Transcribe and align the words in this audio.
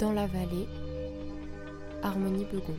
Dans 0.00 0.12
la 0.12 0.26
vallée, 0.26 0.66
Harmonie 2.02 2.44
Begon. 2.52 2.74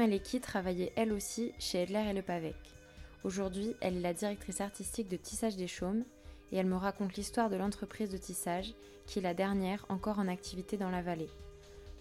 Maleki 0.00 0.40
travaillait 0.40 0.94
elle 0.96 1.12
aussi 1.12 1.52
chez 1.58 1.82
Edler 1.82 2.06
et 2.08 2.14
Le 2.14 2.22
Pavec. 2.22 2.56
Aujourd'hui, 3.22 3.76
elle 3.82 3.98
est 3.98 4.00
la 4.00 4.14
directrice 4.14 4.62
artistique 4.62 5.08
de 5.08 5.18
Tissage 5.18 5.56
des 5.56 5.66
Chaumes 5.66 6.04
et 6.50 6.56
elle 6.56 6.68
me 6.68 6.76
raconte 6.76 7.16
l'histoire 7.16 7.50
de 7.50 7.56
l'entreprise 7.56 8.08
de 8.08 8.16
tissage 8.16 8.72
qui 9.04 9.18
est 9.18 9.22
la 9.22 9.34
dernière 9.34 9.84
encore 9.90 10.18
en 10.18 10.26
activité 10.26 10.78
dans 10.78 10.88
la 10.88 11.02
vallée. 11.02 11.28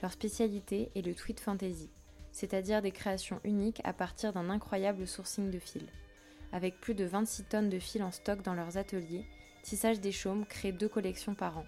Leur 0.01 0.13
spécialité 0.13 0.89
est 0.95 1.05
le 1.05 1.13
tweet 1.13 1.41
fantasy, 1.41 1.89
c'est-à-dire 2.31 2.81
des 2.81 2.93
créations 2.93 3.41
uniques 3.43 3.81
à 3.83 3.91
partir 3.91 4.31
d'un 4.31 4.49
incroyable 4.49 5.05
sourcing 5.05 5.51
de 5.51 5.59
fil. 5.59 5.85
Avec 6.53 6.79
plus 6.79 6.95
de 6.95 7.03
26 7.03 7.49
tonnes 7.49 7.69
de 7.69 7.79
fil 7.79 8.01
en 8.01 8.11
stock 8.11 8.41
dans 8.43 8.53
leurs 8.53 8.77
ateliers, 8.77 9.25
Tissage 9.61 9.99
des 9.99 10.13
Chaumes 10.13 10.45
crée 10.45 10.71
deux 10.71 10.87
collections 10.87 11.35
par 11.35 11.57
an. 11.57 11.65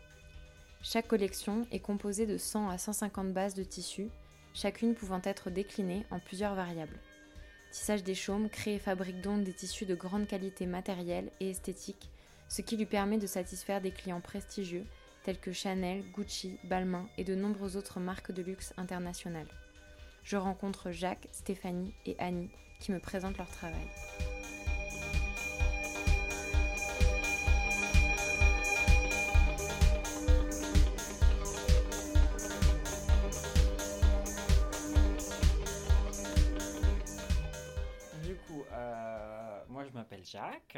Chaque 0.81 1.09
collection 1.09 1.67
est 1.73 1.81
composée 1.81 2.25
de 2.25 2.38
100 2.38 2.70
à 2.70 2.77
150 2.77 3.34
bases 3.34 3.53
de 3.53 3.66
tissus 3.66 4.08
chacune 4.53 4.95
pouvant 4.95 5.21
être 5.23 5.49
déclinée 5.49 6.05
en 6.11 6.19
plusieurs 6.19 6.55
variables. 6.55 6.99
Tissage 7.71 8.03
des 8.03 8.16
Chaumes 8.16 8.49
crée 8.49 8.75
et 8.75 8.80
fabrique 8.80 9.21
donc 9.21 9.44
des 9.44 9.53
tissus 9.53 9.85
de 9.85 9.95
grande 9.95 10.27
qualité 10.27 10.66
matérielle 10.66 11.31
et 11.39 11.49
esthétique, 11.49 12.09
ce 12.49 12.61
qui 12.61 12.75
lui 12.75 12.85
permet 12.85 13.17
de 13.17 13.27
satisfaire 13.27 13.79
des 13.79 13.91
clients 13.91 14.19
prestigieux 14.19 14.85
tels 15.23 15.39
que 15.39 15.52
Chanel, 15.52 16.03
Gucci, 16.11 16.57
Balmain 16.66 17.07
et 17.17 17.23
de 17.23 17.35
nombreuses 17.35 17.77
autres 17.77 17.99
marques 17.99 18.31
de 18.31 18.41
luxe 18.41 18.73
internationales. 18.77 19.47
Je 20.23 20.38
rencontre 20.38 20.91
Jacques, 20.91 21.27
Stéphanie 21.31 21.94
et 22.05 22.16
Annie 22.19 22.49
qui 22.79 22.91
me 22.91 22.99
présentent 22.99 23.38
leur 23.38 23.49
travail. 23.49 23.88
Je 39.92 39.97
m'appelle 39.97 40.23
Jacques. 40.23 40.78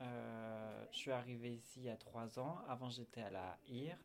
Euh, 0.00 0.86
je 0.90 0.96
suis 0.96 1.10
arrivé 1.10 1.54
ici 1.54 1.80
il 1.80 1.84
y 1.84 1.90
a 1.90 1.96
trois 1.96 2.38
ans. 2.38 2.58
Avant, 2.66 2.88
j'étais 2.88 3.20
à 3.20 3.30
la 3.30 3.58
IR, 3.68 3.96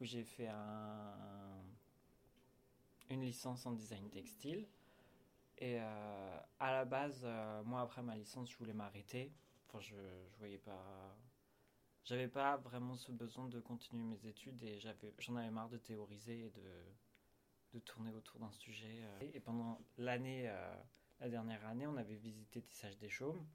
où 0.00 0.04
j'ai 0.04 0.24
fait 0.24 0.48
un, 0.48 1.62
une 3.10 3.22
licence 3.22 3.66
en 3.66 3.72
design 3.72 4.08
textile. 4.08 4.66
Et 5.58 5.78
euh, 5.80 6.38
à 6.58 6.72
la 6.72 6.84
base, 6.84 7.20
euh, 7.24 7.62
moi, 7.64 7.82
après 7.82 8.02
ma 8.02 8.16
licence, 8.16 8.50
je 8.50 8.56
voulais 8.56 8.72
m'arrêter. 8.72 9.30
Enfin, 9.68 9.80
je, 9.80 9.94
je 9.94 10.38
voyais 10.38 10.58
pas. 10.58 11.14
J'avais 12.04 12.28
pas 12.28 12.56
vraiment 12.56 12.96
ce 12.96 13.12
besoin 13.12 13.48
de 13.48 13.60
continuer 13.60 14.02
mes 14.02 14.26
études 14.26 14.62
et 14.62 14.80
j'en 15.18 15.36
avais 15.36 15.50
marre 15.50 15.68
de 15.68 15.76
théoriser 15.76 16.46
et 16.46 16.50
de 17.74 17.80
tourner 17.80 18.10
autour 18.14 18.40
d'un 18.40 18.50
sujet. 18.52 19.02
Et 19.34 19.40
pendant 19.40 19.78
l'année, 19.98 20.50
la 21.20 21.28
dernière 21.28 21.66
année, 21.66 21.86
on 21.86 21.98
avait 21.98 22.14
visité 22.14 22.62
Tissage 22.62 22.96
des 22.96 23.10
Chaumes. 23.10 23.46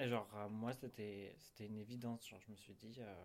Et 0.00 0.08
genre, 0.08 0.26
euh, 0.34 0.48
moi, 0.48 0.72
c'était, 0.72 1.36
une 1.60 1.76
évidence. 1.76 2.26
Genre, 2.26 2.40
je 2.40 2.50
me 2.50 2.56
suis 2.56 2.72
dit. 2.74 2.96
Euh... 3.00 3.24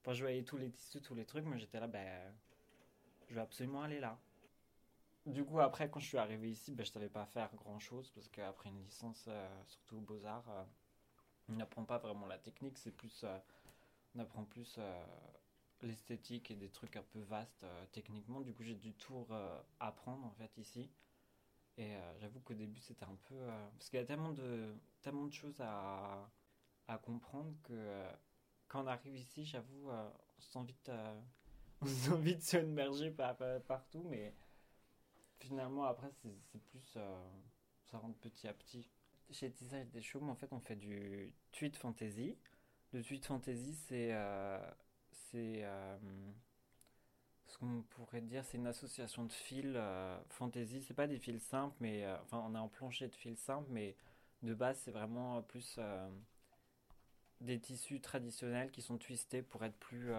Enfin, 0.00 0.14
je 0.14 0.22
voyais 0.22 0.42
tous 0.42 0.56
les 0.56 0.70
tissus, 0.70 1.02
tous 1.02 1.14
les 1.14 1.26
trucs, 1.26 1.44
mais 1.44 1.58
j'étais 1.58 1.78
là, 1.78 1.86
ben. 1.86 2.34
je 3.28 3.34
vais 3.34 3.42
absolument 3.42 3.82
aller 3.82 4.00
là. 4.00 4.18
Du 5.26 5.44
coup, 5.44 5.60
après, 5.60 5.90
quand 5.90 6.00
je 6.00 6.06
suis 6.06 6.18
arrivé 6.18 6.50
ici, 6.50 6.74
ben, 6.74 6.84
je 6.84 6.90
savais 6.90 7.10
pas 7.10 7.26
faire 7.26 7.54
grand 7.54 7.78
chose 7.78 8.10
parce 8.14 8.26
qu'après 8.28 8.70
une 8.70 8.82
licence, 8.82 9.26
euh, 9.28 9.62
surtout 9.66 9.98
aux 9.98 10.00
Beaux-Arts, 10.00 10.66
on 11.50 11.52
n'apprend 11.52 11.84
pas 11.84 11.98
vraiment 11.98 12.26
la 12.26 12.38
technique, 12.38 12.78
c'est 12.78 12.90
plus. 12.90 13.24
on 14.16 14.18
apprend 14.18 14.44
plus 14.44 14.80
l'esthétique 15.82 16.50
et 16.50 16.56
des 16.56 16.70
trucs 16.70 16.96
un 16.96 17.02
peu 17.02 17.20
vastes 17.20 17.66
techniquement. 17.92 18.40
Du 18.40 18.54
coup, 18.54 18.62
j'ai 18.64 18.74
dû 18.74 18.94
tout 18.94 19.26
apprendre 19.78 20.24
en 20.24 20.32
fait 20.32 20.56
ici. 20.56 20.88
Et 21.78 21.94
euh, 21.94 22.18
j'avoue 22.20 22.40
qu'au 22.40 22.54
début, 22.54 22.80
c'était 22.80 23.04
un 23.04 23.18
peu. 23.28 23.34
Euh, 23.34 23.68
parce 23.76 23.88
qu'il 23.88 23.98
y 23.98 24.02
a 24.02 24.06
tellement 24.06 24.32
de, 24.32 24.74
tellement 25.00 25.26
de 25.26 25.32
choses 25.32 25.60
à, 25.60 26.30
à 26.88 26.98
comprendre 26.98 27.54
que 27.62 27.72
euh, 27.72 28.12
quand 28.68 28.84
on 28.84 28.86
arrive 28.86 29.16
ici, 29.16 29.44
j'avoue, 29.44 29.90
on 29.90 30.40
se 30.40 30.52
sent 30.52 30.64
vite, 30.64 30.90
se 31.86 32.14
vite 32.14 32.42
partout, 33.66 34.04
mais 34.08 34.34
finalement, 35.40 35.84
après, 35.84 36.10
c'est 36.22 36.62
plus. 36.70 36.98
ça 37.84 37.98
rentre 37.98 38.18
petit 38.18 38.48
à 38.48 38.52
petit. 38.52 38.90
Chez 39.30 39.50
Tissage 39.50 39.88
des 39.90 40.02
Chaumes, 40.02 40.28
en 40.28 40.34
fait, 40.34 40.52
on 40.52 40.60
fait 40.60 40.76
du 40.76 41.32
tweet 41.52 41.76
fantasy. 41.76 42.36
Le 42.92 43.02
tweet 43.02 43.24
fantasy, 43.24 43.74
c'est. 43.74 44.14
c'est 45.10 45.64
ce 47.52 47.58
qu'on 47.58 47.82
pourrait 47.90 48.22
dire, 48.22 48.44
c'est 48.44 48.56
une 48.56 48.66
association 48.66 49.24
de 49.24 49.32
fils 49.32 49.72
euh, 49.74 50.18
fantasy. 50.30 50.82
C'est 50.82 50.94
pas 50.94 51.06
des 51.06 51.18
fils 51.18 51.42
simples, 51.42 51.76
mais 51.80 52.04
euh, 52.04 52.16
enfin, 52.22 52.42
on 52.46 52.54
est 52.54 52.58
en 52.58 52.68
plancher 52.68 53.08
de 53.08 53.14
fils 53.14 53.38
simples, 53.38 53.68
mais 53.70 53.94
de 54.42 54.54
base, 54.54 54.78
c'est 54.78 54.90
vraiment 54.90 55.42
plus 55.42 55.76
euh, 55.78 56.08
des 57.42 57.60
tissus 57.60 58.00
traditionnels 58.00 58.70
qui 58.70 58.80
sont 58.80 58.96
twistés 58.96 59.42
pour 59.42 59.64
être 59.64 59.76
plus 59.76 60.12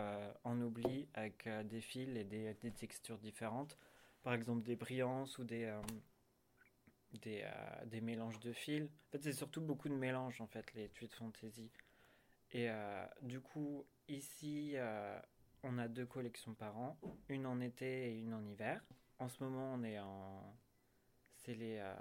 en 0.44 0.62
oubli 0.62 1.08
avec 1.14 1.48
des 1.66 1.82
fils 1.82 2.16
et 2.16 2.24
des, 2.24 2.72
textures 2.72 3.18
différentes. 3.18 3.78
Par 4.22 4.34
exemple, 4.34 4.64
des 4.64 4.76
brillances 4.76 5.38
ou 5.38 5.44
des 5.44 5.74
des, 7.22 7.46
des 7.86 8.02
mélanges 8.02 8.40
de 8.40 8.52
fils. 8.54 8.84
En 8.84 9.12
fait, 9.12 9.24
c'est 9.24 9.34
surtout 9.34 9.62
beaucoup 9.62 9.88
de 9.88 9.94
mélanges 9.94 10.42
en 10.42 10.48
fait 10.48 10.74
les 10.74 10.90
tweets 10.90 11.14
fantasy. 11.14 11.70
Et 12.52 12.70
du 13.22 13.40
coup, 13.40 13.86
ici 14.08 14.76
on 15.64 15.78
a 15.78 15.88
deux 15.88 16.06
collections 16.06 16.54
par 16.54 16.78
an, 16.78 16.98
une 17.30 17.46
en 17.46 17.60
été 17.62 18.10
et 18.10 18.20
une 18.20 18.34
en 18.34 18.46
hiver. 18.46 18.84
En 19.20 19.30
ce 19.30 19.44
moment, 19.44 19.74
on 19.74 19.84
est 19.84 20.00
en. 20.00 20.56
C'est 21.36 21.56
les, 21.56 21.78
euh, 21.80 21.94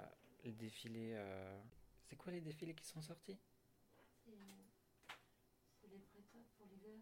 les 0.43 0.51
défilés. 0.51 1.13
Euh, 1.15 1.59
c'est 2.03 2.15
quoi 2.15 2.31
les 2.31 2.41
défilés 2.41 2.75
qui 2.75 2.85
sont 2.85 3.01
sortis? 3.01 3.39
C'est 4.25 5.87
les 5.89 5.99
prêts 5.99 6.21
pour 6.57 6.67
l'hiver 6.67 6.99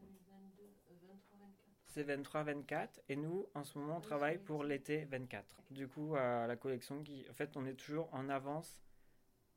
2022, 0.00 0.74
23-24. 1.06 1.70
C'est 1.86 2.04
23-24 2.04 3.00
et 3.08 3.16
nous, 3.16 3.46
en 3.54 3.64
ce 3.64 3.78
moment, 3.78 3.96
on 3.96 4.00
travaille 4.00 4.38
pour 4.38 4.64
l'été 4.64 5.04
24. 5.06 5.62
Du 5.70 5.88
coup, 5.88 6.16
euh, 6.16 6.46
la 6.46 6.56
collection 6.56 7.02
qui. 7.02 7.26
En 7.30 7.34
fait, 7.34 7.56
on 7.56 7.64
est 7.66 7.74
toujours 7.74 8.12
en 8.12 8.28
avance 8.28 8.80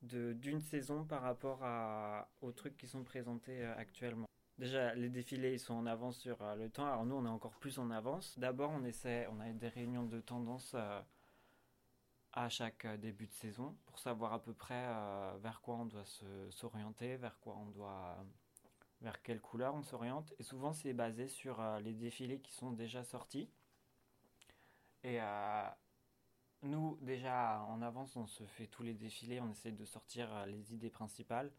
d'une 0.01 0.59
saison 0.59 1.05
par 1.05 1.21
rapport 1.21 1.63
à, 1.63 2.29
aux 2.41 2.51
trucs 2.51 2.75
qui 2.75 2.87
sont 2.87 3.03
présentés 3.03 3.63
actuellement. 3.63 4.27
Déjà, 4.63 4.95
les 4.95 5.09
défilés, 5.09 5.51
ils 5.51 5.59
sont 5.59 5.73
en 5.73 5.85
avance 5.85 6.17
sur 6.19 6.41
euh, 6.41 6.55
le 6.55 6.69
temps. 6.69 6.85
Alors 6.85 7.03
nous, 7.03 7.15
on 7.15 7.25
est 7.25 7.29
encore 7.29 7.57
plus 7.57 7.79
en 7.79 7.91
avance. 7.91 8.39
D'abord, 8.39 8.71
on 8.71 8.85
essaie, 8.85 9.27
on 9.27 9.41
a 9.41 9.51
des 9.51 9.67
réunions 9.67 10.05
de 10.05 10.21
tendance 10.21 10.71
euh, 10.73 11.01
à 12.31 12.47
chaque 12.47 12.85
euh, 12.85 12.95
début 12.95 13.27
de 13.27 13.33
saison 13.33 13.75
pour 13.85 13.99
savoir 13.99 14.31
à 14.31 14.41
peu 14.41 14.53
près 14.53 14.87
vers 15.41 15.59
quoi 15.59 15.75
on 15.75 15.85
doit 15.85 16.05
s'orienter, 16.51 17.17
vers 17.17 17.37
quoi 17.41 17.57
on 17.57 17.71
doit, 17.71 18.25
vers 19.01 19.21
quelle 19.21 19.41
couleur 19.41 19.75
on 19.75 19.83
s'oriente. 19.83 20.33
Et 20.39 20.43
souvent, 20.43 20.71
c'est 20.71 20.93
basé 20.93 21.27
sur 21.27 21.61
les 21.81 21.93
défilés 21.93 22.39
qui 22.39 22.53
sont 22.53 22.71
déjà 22.71 23.03
sortis. 23.03 23.49
Et 25.03 25.19
nous, 26.61 26.97
déjà 27.01 27.63
en 27.63 27.81
avance, 27.81 28.15
on 28.15 28.27
se 28.27 28.45
fait 28.45 28.67
tous 28.67 28.83
les 28.83 28.93
défilés, 28.93 29.41
on 29.41 29.51
essaie 29.51 29.73
de 29.73 29.83
sortir 29.83 30.45
les 30.45 30.73
idées 30.73 30.89
principales 30.89 31.51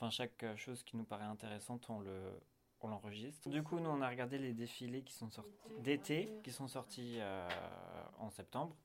Enfin, 0.00 0.10
chaque 0.10 0.44
euh, 0.44 0.56
chose 0.56 0.84
qui 0.84 0.96
nous 0.96 1.02
paraît 1.02 1.24
intéressante, 1.24 1.90
on 1.90 1.98
le, 1.98 2.40
on 2.82 2.88
l'enregistre. 2.88 3.48
Du 3.50 3.64
coup, 3.64 3.80
nous, 3.80 3.90
on 3.90 4.00
a 4.00 4.08
regardé 4.08 4.38
les 4.38 4.54
défilés 4.54 5.02
qui 5.02 5.12
sont 5.12 5.28
sortis 5.28 5.50
d'été, 5.80 6.32
qui 6.44 6.52
sont 6.52 6.68
sortis 6.68 7.16
euh, 7.18 7.48
en 8.18 8.30
septembre, 8.30 8.76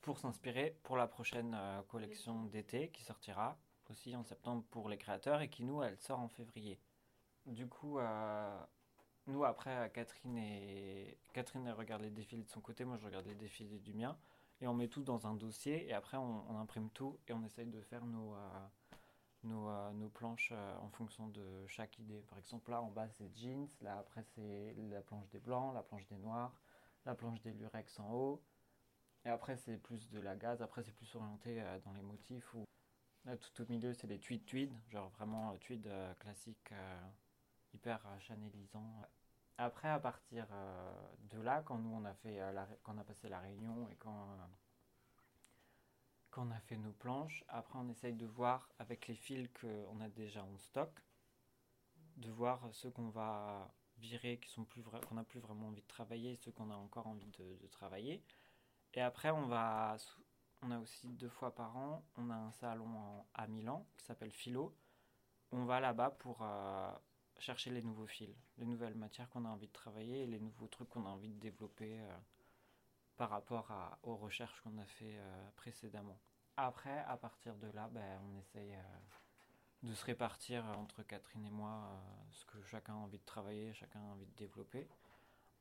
pour 0.00 0.18
s'inspirer 0.18 0.76
pour 0.82 0.96
la 0.96 1.06
prochaine 1.06 1.54
euh, 1.54 1.80
collection 1.82 2.46
d'été 2.46 2.88
qui 2.88 3.04
sortira 3.04 3.56
aussi 3.88 4.16
en 4.16 4.24
septembre 4.24 4.64
pour 4.70 4.88
les 4.88 4.98
créateurs 4.98 5.42
et 5.42 5.48
qui, 5.48 5.62
nous, 5.62 5.80
elle 5.80 5.96
sort 6.00 6.18
en 6.18 6.28
février. 6.28 6.80
Du 7.46 7.68
coup, 7.68 7.98
nous, 9.26 9.44
après, 9.44 9.90
Catherine 9.92 10.38
et 10.38 11.18
Catherine 11.32 11.66
elle 11.66 11.74
regarde 11.74 12.02
les 12.02 12.10
défilés 12.10 12.44
de 12.44 12.50
son 12.50 12.60
côté, 12.60 12.84
moi, 12.84 12.96
je 12.96 13.04
regarde 13.04 13.26
les 13.26 13.34
défilés 13.34 13.80
du 13.80 13.92
mien, 13.92 14.16
et 14.60 14.68
on 14.68 14.74
met 14.74 14.86
tout 14.86 15.02
dans 15.02 15.26
un 15.26 15.34
dossier, 15.34 15.88
et 15.88 15.92
après, 15.92 16.16
on, 16.16 16.50
on 16.50 16.56
imprime 16.58 16.88
tout 16.90 17.18
et 17.26 17.32
on 17.32 17.42
essaye 17.44 17.66
de 17.66 17.80
faire 17.82 18.06
nos 18.06 18.34
nos, 19.44 19.68
euh, 19.68 19.92
nos 19.92 20.08
planches 20.08 20.50
euh, 20.52 20.76
en 20.78 20.90
fonction 20.90 21.28
de 21.28 21.66
chaque 21.66 21.98
idée. 21.98 22.22
Par 22.28 22.38
exemple, 22.38 22.70
là 22.70 22.82
en 22.82 22.90
bas 22.90 23.08
c'est 23.08 23.34
jeans, 23.36 23.68
là 23.80 23.98
après 23.98 24.22
c'est 24.34 24.74
la 24.90 25.02
planche 25.02 25.28
des 25.30 25.40
blancs, 25.40 25.74
la 25.74 25.82
planche 25.82 26.06
des 26.06 26.18
noirs, 26.18 26.54
la 27.06 27.14
planche 27.14 27.40
des 27.42 27.52
lurex 27.52 27.98
en 28.00 28.12
haut. 28.12 28.42
Et 29.24 29.28
après, 29.28 29.56
c'est 29.56 29.76
plus 29.78 30.10
de 30.10 30.20
la 30.20 30.34
gaze. 30.36 30.62
Après, 30.62 30.82
c'est 30.82 30.94
plus 30.94 31.14
orienté 31.14 31.62
euh, 31.62 31.78
dans 31.84 31.92
les 31.92 32.02
motifs. 32.02 32.56
Là, 33.24 33.36
tout 33.36 33.62
au 33.62 33.66
milieu, 33.68 33.94
c'est 33.94 34.08
des 34.08 34.18
tweed 34.18 34.44
tweed, 34.46 34.72
genre 34.88 35.10
vraiment 35.10 35.56
tweed 35.58 35.88
classique, 36.18 36.74
hyper 37.72 38.04
chanelisant. 38.18 39.00
Après, 39.58 39.88
à 39.88 40.00
partir 40.00 40.48
de 41.30 41.40
là, 41.40 41.62
quand 41.62 41.78
nous 41.78 41.94
on 41.94 42.04
a 42.04 42.14
fait, 42.14 42.36
la 42.52 42.66
on 42.86 42.98
a 42.98 43.04
passé 43.04 43.28
la 43.28 43.38
réunion 43.38 43.88
et 43.90 43.94
quand 43.96 44.26
quand 46.32 46.48
on 46.48 46.50
a 46.50 46.60
fait 46.60 46.78
nos 46.78 46.92
planches, 46.92 47.44
après 47.48 47.78
on 47.78 47.88
essaye 47.90 48.14
de 48.14 48.26
voir 48.26 48.68
avec 48.78 49.06
les 49.06 49.14
fils 49.14 49.48
qu'on 49.60 50.00
a 50.00 50.08
déjà 50.08 50.42
en 50.42 50.58
stock, 50.58 50.90
de 52.16 52.30
voir 52.30 52.68
ceux 52.72 52.90
qu'on 52.90 53.10
va 53.10 53.70
virer, 53.98 54.38
qui 54.38 54.50
sont 54.50 54.64
plus 54.64 54.82
qu'on 54.82 55.14
n'a 55.14 55.24
plus 55.24 55.40
vraiment 55.40 55.68
envie 55.68 55.82
de 55.82 55.86
travailler, 55.86 56.36
ceux 56.36 56.50
qu'on 56.50 56.70
a 56.70 56.74
encore 56.74 57.06
envie 57.06 57.30
de, 57.38 57.66
travailler. 57.68 58.24
Et 58.94 59.00
après, 59.02 59.30
on 59.30 59.46
va, 59.46 59.96
on 60.62 60.70
a 60.70 60.78
aussi 60.78 61.08
deux 61.08 61.28
fois 61.28 61.54
par 61.54 61.76
an, 61.76 62.02
on 62.16 62.30
a 62.30 62.34
un 62.34 62.52
salon 62.52 63.24
à 63.34 63.46
Milan 63.46 63.86
qui 63.96 64.04
s'appelle 64.04 64.32
Philo. 64.32 64.74
On 65.52 65.64
va 65.66 65.80
là-bas 65.80 66.10
pour 66.10 66.38
euh, 66.40 66.90
chercher 67.38 67.70
les 67.70 67.82
nouveaux 67.82 68.06
fils, 68.06 68.34
les 68.56 68.64
nouvelles 68.64 68.94
matières 68.94 69.28
qu'on 69.28 69.44
a 69.44 69.48
envie 69.48 69.68
de 69.68 69.72
travailler 69.72 70.22
et 70.22 70.26
les 70.26 70.40
nouveaux 70.40 70.66
trucs 70.66 70.88
qu'on 70.88 71.04
a 71.04 71.10
envie 71.10 71.28
de 71.28 71.38
développer 71.38 72.00
euh, 72.00 72.16
par 73.22 73.30
rapport 73.30 73.70
aux 74.02 74.16
recherches 74.16 74.60
qu'on 74.62 74.76
a 74.78 74.84
fait 74.84 75.16
euh, 75.16 75.50
précédemment. 75.54 76.18
Après, 76.56 77.04
à 77.06 77.16
partir 77.16 77.54
de 77.54 77.68
là, 77.68 77.88
ben, 77.92 78.20
on 78.26 78.36
essaye 78.36 78.74
euh, 78.74 78.82
de 79.84 79.94
se 79.94 80.04
répartir 80.04 80.64
entre 80.76 81.04
Catherine 81.04 81.46
et 81.46 81.50
moi 81.52 81.70
euh, 81.70 81.98
ce 82.32 82.44
que 82.46 82.60
chacun 82.64 82.94
a 82.94 82.96
envie 82.96 83.20
de 83.20 83.24
travailler, 83.24 83.72
chacun 83.74 84.00
a 84.00 84.12
envie 84.14 84.26
de 84.26 84.34
développer. 84.34 84.88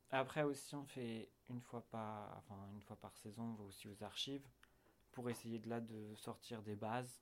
Après 0.10 0.42
aussi, 0.42 0.74
on 0.74 0.86
fait 0.86 1.30
une 1.52 1.62
fois 1.62 1.86
par, 1.92 2.42
saison, 3.22 3.44
on 3.44 3.54
va 3.54 3.66
aussi 3.66 3.88
aux 3.88 4.04
archives 4.04 4.48
pour 5.12 5.30
essayer 5.30 5.60
de 5.60 5.69
là 5.69 5.81
de 5.81 6.16
sortir 6.16 6.64
des 6.64 6.75
bases. 6.75 7.22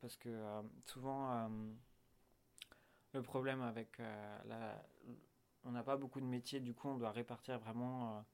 Parce 0.00 0.16
que 0.16 0.62
souvent, 0.86 1.50
le 3.12 3.22
problème 3.22 3.60
avec 3.60 4.00
on 5.64 5.72
n'a 5.72 5.82
pas 5.82 5.98
beaucoup 5.98 6.22
de 6.22 6.26
métiers, 6.26 6.60
du 6.60 6.72
coup, 6.72 6.88
on 6.88 6.96
doit 6.96 7.12
répartir 7.12 7.58
vraiment 7.58 8.24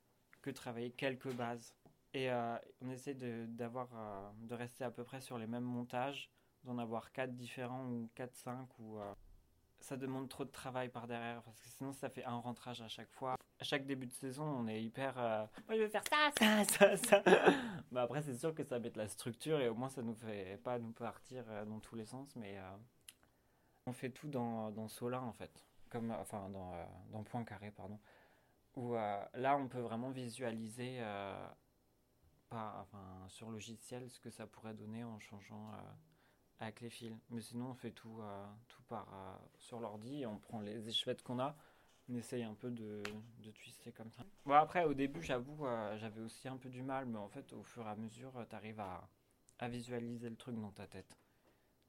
que 0.43 0.50
travailler 0.50 0.90
quelques 0.90 1.32
bases. 1.35 1.75
Et 2.14 2.31
euh, 2.31 2.56
on 2.81 2.90
essaie 2.90 3.14
de, 3.14 3.46
d'avoir, 3.49 3.88
euh, 3.94 4.31
de 4.38 4.55
rester 4.55 4.85
à 4.85 4.90
peu 4.90 5.05
près 5.05 5.20
sur 5.20 5.38
les 5.38 5.46
mêmes 5.46 5.64
montages, 5.64 6.31
d'en 6.64 6.79
avoir 6.79 7.12
quatre 7.12 7.35
différents 7.37 7.87
ou 7.87 8.08
4 8.14 8.35
5 8.35 8.69
ou 8.79 8.99
euh, 8.99 9.12
ça 9.81 9.96
demande 9.96 10.29
trop 10.29 10.44
de 10.44 10.50
travail 10.50 10.88
par 10.88 11.06
derrière 11.06 11.43
parce 11.43 11.61
que 11.61 11.69
sinon 11.69 11.93
ça 11.93 12.08
fait 12.08 12.25
un 12.25 12.37
rentrage 12.37 12.81
à 12.82 12.88
chaque 12.88 13.11
fois. 13.12 13.37
À 13.61 13.64
chaque 13.64 13.87
début 13.87 14.06
de 14.06 14.12
saison, 14.12 14.44
on 14.44 14.67
est 14.69 14.82
hyper. 14.82 15.19
euh, 15.19 15.44
Moi, 15.67 15.76
je 15.76 15.82
veux 15.82 15.88
faire 15.88 16.05
ça, 16.08 16.31
ça, 16.38 16.64
ça, 16.96 16.96
ça. 16.96 17.23
bah 17.93 18.02
après, 18.02 18.23
c'est 18.23 18.37
sûr 18.38 18.55
que 18.55 18.64
ça 18.64 18.79
met 18.79 18.90
de 18.90 18.99
la 18.99 19.08
structure 19.08 19.61
et 19.61 19.69
au 19.69 19.75
moins 19.75 19.88
ça 19.88 20.02
nous 20.02 20.14
fait 20.14 20.58
pas 20.62 20.79
nous 20.79 20.93
partir 20.93 21.44
dans 21.67 21.81
tous 21.81 21.94
les 21.96 22.06
sens, 22.06 22.35
mais 22.37 22.58
euh, 22.58 22.76
on 23.87 23.93
fait 23.93 24.11
tout 24.11 24.29
dans, 24.29 24.70
dans 24.70 24.88
Solin 24.88 25.20
en 25.20 25.32
fait, 25.32 25.64
comme 25.90 26.11
enfin 26.12 26.49
dans, 26.50 26.73
euh, 26.75 26.85
dans 27.11 27.23
Point 27.23 27.44
Carré, 27.44 27.70
pardon. 27.70 27.99
Euh, 28.78 29.25
là, 29.34 29.56
on 29.56 29.69
peut 29.69 29.80
vraiment 29.80 30.10
visualiser 30.10 30.98
euh, 31.00 31.48
enfin, 32.50 32.86
sur 33.28 33.50
logiciel 33.50 34.08
ce 34.10 34.20
que 34.20 34.30
ça 34.30 34.46
pourrait 34.46 34.75
donner 34.75 35.04
en 35.04 35.19
changeant. 35.19 35.70
euh, 35.75 35.76
avec 36.60 36.80
les 36.80 36.90
fils. 36.90 37.14
Mais 37.30 37.40
sinon, 37.40 37.70
on 37.70 37.75
fait 37.75 37.92
tout, 37.92 38.19
euh, 38.20 38.46
par, 38.88 39.06
sur 39.58 39.78
l'ordi 39.78 40.26
on 40.26 40.38
prend 40.38 40.60
les 40.60 40.88
échevettes 40.88 41.22
qu'on 41.22 41.38
a. 41.38 41.56
On 42.08 42.16
essaye 42.16 42.42
un 42.42 42.54
peu 42.54 42.70
de, 42.70 43.02
de 43.38 43.50
twister 43.52 43.92
comme 43.92 44.10
ça. 44.10 44.25
Bon, 44.44 44.54
après, 44.54 44.84
au 44.84 44.92
début, 44.94 45.22
j'avoue, 45.22 45.66
j'avais 45.98 46.20
aussi 46.20 46.48
un 46.48 46.56
peu 46.56 46.69
du 46.69 46.82
mal, 46.82 47.06
mais 47.06 47.19
en 47.19 47.28
fait, 47.28 47.52
au 47.52 47.62
fur 47.62 47.86
et 47.86 47.90
à 47.90 47.94
mesure, 47.96 48.32
tu 48.50 48.56
arrives 48.56 48.80
à, 48.80 49.08
à 49.60 49.69
visualiser 49.69 50.28
le 50.28 50.36
truc 50.36 50.56
dans 50.60 50.72
ta 50.72 50.86
tête. 50.88 51.16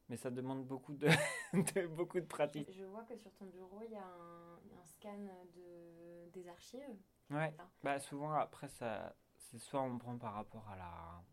Mais 0.10 0.18
ça 0.18 0.30
demande 0.30 0.66
beaucoup 0.66 0.94
de, 0.94 1.08
beaucoup 1.96 2.20
de 2.20 2.26
pratique. 2.26 2.70
Je 2.72 2.84
vois 2.84 3.04
que 3.06 3.16
sur 3.16 3.32
ton 3.34 3.46
bureau, 3.46 3.82
il 3.86 3.92
y 3.92 3.96
a 3.96 4.04
un 4.04 4.86
scan 4.86 5.18
de, 5.56 5.99
des 6.32 6.48
archives, 6.48 6.98
Ouais. 7.30 7.56
Bah, 7.84 8.00
souvent, 8.00 8.34
après, 8.34 8.68
ça, 8.70 9.16
c'est 9.38 9.60
soit 9.60 9.82
on 9.82 9.98
prend 10.00 10.18
par 10.18 10.34
rapport 10.34 10.68
à 10.70 10.76
la, 10.76 11.24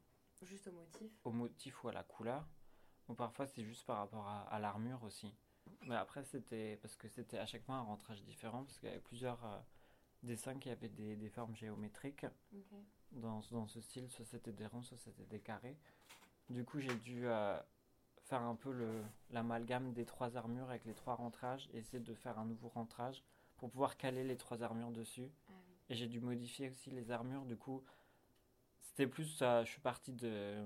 juste 0.42 0.66
au 0.68 0.72
motif. 0.72 1.10
au 1.24 1.32
motif 1.32 1.82
ou 1.84 1.88
à 1.88 1.92
la 1.92 2.02
couleur, 2.02 2.46
ou 3.08 3.14
parfois 3.14 3.46
c'est 3.46 3.64
juste 3.64 3.86
par 3.86 3.98
rapport 3.98 4.26
à, 4.28 4.42
à 4.42 4.58
l'armure 4.58 5.02
aussi. 5.04 5.34
Mais 5.86 5.96
après, 5.96 6.22
c'était 6.24 6.76
parce 6.82 6.96
que 6.96 7.08
c'était 7.08 7.38
à 7.38 7.46
chaque 7.46 7.64
fois 7.64 7.76
un 7.76 7.80
rentrage 7.82 8.22
différent, 8.24 8.64
parce 8.64 8.78
qu'il 8.78 8.88
y 8.88 8.92
avait 8.92 9.00
plusieurs 9.00 9.42
euh, 9.44 9.58
dessins 10.22 10.58
qui 10.58 10.68
avaient 10.70 10.90
des, 10.90 11.16
des 11.16 11.30
formes 11.30 11.56
géométriques 11.56 12.26
dans, 13.12 13.40
dans 13.50 13.66
ce 13.66 13.80
style, 13.80 14.10
soit 14.10 14.26
c'était 14.26 14.52
des 14.52 14.66
ronds, 14.66 14.82
soit 14.82 14.98
c'était 14.98 15.24
des 15.24 15.40
carrés. 15.40 15.78
Du 16.50 16.64
coup, 16.64 16.78
j'ai 16.78 16.94
dû 16.96 17.26
euh, 17.26 17.58
faire 18.24 18.42
un 18.42 18.54
peu 18.54 18.70
le- 18.72 19.02
l'amalgame 19.30 19.92
des 19.94 20.04
trois 20.04 20.36
armures 20.36 20.68
avec 20.68 20.84
les 20.84 20.94
trois 20.94 21.14
rentrages, 21.14 21.68
et 21.72 21.78
essayer 21.78 22.00
de 22.00 22.14
faire 22.14 22.38
un 22.38 22.44
nouveau 22.44 22.68
rentrage 22.68 23.24
pour 23.56 23.70
pouvoir 23.70 23.96
caler 23.96 24.24
les 24.24 24.36
trois 24.36 24.62
armures 24.62 24.90
dessus. 24.92 25.30
Ah 25.48 25.52
oui. 25.68 25.74
Et 25.90 25.94
j'ai 25.94 26.06
dû 26.08 26.20
modifier 26.20 26.70
aussi 26.70 26.90
les 26.90 27.10
armures. 27.10 27.44
Du 27.44 27.56
coup, 27.56 27.84
c'était 28.80 29.06
plus. 29.06 29.40
euh, 29.42 29.64
je 29.64 29.70
suis 29.70 29.80
parti 29.80 30.12
de, 30.12 30.64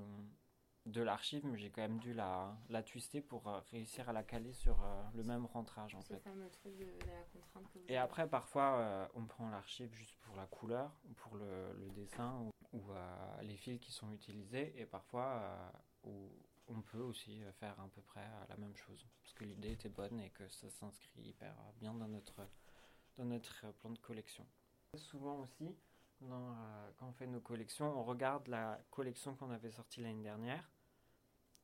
de 0.86 1.02
l'archive, 1.02 1.44
mais 1.46 1.58
j'ai 1.58 1.70
quand 1.70 1.82
même 1.82 1.98
dû 1.98 2.12
la, 2.14 2.56
la 2.68 2.82
twister 2.82 3.20
pour 3.20 3.46
euh, 3.48 3.60
réussir 3.70 4.08
à 4.08 4.12
la 4.12 4.22
caler 4.22 4.52
sur 4.52 4.82
euh, 4.82 5.02
le 5.14 5.22
même 5.22 5.44
rentrage 5.46 5.94
en 5.94 6.02
fait. 6.02 6.18
fameux 6.20 6.48
truc 6.50 6.74
de, 6.76 6.84
de 6.84 7.06
la 7.10 7.22
contrainte 7.32 7.68
que 7.72 7.78
vous 7.78 7.84
Et 7.88 7.96
avez. 7.96 7.98
après, 7.98 8.28
parfois, 8.28 8.78
euh, 8.78 9.06
on 9.14 9.24
prend 9.26 9.48
l'archive 9.50 9.92
juste 9.92 10.16
pour 10.20 10.36
la 10.36 10.46
couleur, 10.46 10.90
ou 11.08 11.12
pour 11.14 11.36
le, 11.36 11.72
le 11.78 11.90
dessin, 11.90 12.38
ou, 12.40 12.50
ou, 12.78 12.82
les 13.42 13.56
fils 13.56 13.78
qui 13.80 13.92
sont 13.92 14.10
utilisés. 14.12 14.72
Et 14.80 14.86
parfois, 14.86 15.72
où 16.04 16.30
on 16.68 16.80
peut 16.82 17.00
aussi 17.00 17.42
faire 17.58 17.78
à 17.80 17.88
peu 17.88 18.00
près 18.00 18.26
la 18.48 18.56
même 18.56 18.76
chose. 18.76 19.04
Parce 19.20 19.34
que 19.34 19.44
l'idée 19.44 19.72
était 19.72 19.88
bonne 19.88 20.20
et 20.20 20.30
que 20.30 20.46
ça 20.48 20.70
s'inscrit 20.70 21.20
hyper 21.22 21.52
bien 21.80 21.92
dans 21.94 22.06
notre, 22.06 22.42
dans 23.16 23.24
notre 23.24 23.64
euh, 23.66 23.72
plan 23.72 23.90
de 23.90 23.98
collection. 23.98 24.46
Souvent 24.96 25.40
aussi, 25.40 25.74
dans, 26.20 26.50
euh, 26.50 26.90
quand 26.98 27.06
on 27.08 27.12
fait 27.12 27.26
nos 27.26 27.40
collections, 27.40 27.98
on 27.98 28.04
regarde 28.04 28.46
la 28.48 28.80
collection 28.90 29.34
qu'on 29.36 29.50
avait 29.50 29.70
sortie 29.70 30.00
l'année 30.00 30.22
dernière. 30.22 30.68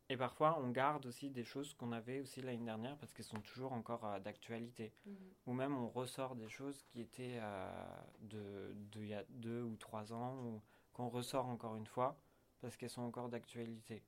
Et 0.09 0.17
parfois, 0.17 0.57
on 0.61 0.71
garde 0.71 1.05
aussi 1.07 1.31
des 1.31 1.43
choses 1.43 1.75
qu'on 1.75 1.91
avait 1.91 2.21
aussi 2.21 2.41
l'année 2.41 2.65
dernière 2.65 2.97
parce 2.99 3.13
qu'elles 3.13 3.25
sont 3.27 3.41
toujours 3.41 3.73
encore 3.73 4.05
euh, 4.07 4.21
d'actualité 4.21 4.93
Mhm. 5.05 5.17
ou 5.47 5.53
même 5.53 5.77
on 5.77 5.89
ressort 5.89 6.37
des 6.37 6.49
choses 6.49 6.81
qui 6.85 7.01
étaient 7.01 7.39
euh, 7.41 7.97
de, 8.21 8.73
de 8.93 9.01
il 9.03 9.09
y 9.09 9.15
a 9.15 9.25
deux 9.29 9.63
ou 9.63 9.77
trois 9.77 10.13
ans 10.13 10.37
ou 10.45 10.63
qu'on 10.93 11.09
ressort 11.09 11.47
encore 11.47 11.75
une 11.75 11.87
fois 11.87 12.17
parce 12.61 12.77
qu'elles 12.77 12.91
sont 12.91 13.03
encore 13.03 13.29
d'actualité 13.29 14.05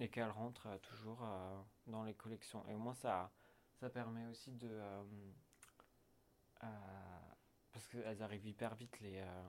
et 0.00 0.08
qu'elles 0.08 0.30
rentrent 0.30 0.78
toujours 0.80 1.22
dans 1.86 2.04
les 2.04 2.14
collections 2.14 2.64
et 2.68 2.74
au 2.74 2.78
moins 2.78 2.94
ça 2.94 3.30
ça 3.80 3.88
permet 3.90 4.26
aussi 4.26 4.52
de 4.52 4.68
parce 7.72 7.86
qu'elles 7.88 8.22
arrivent 8.22 8.46
hyper 8.46 8.74
vite 8.74 8.98
les 9.00 9.18
euh, 9.18 9.48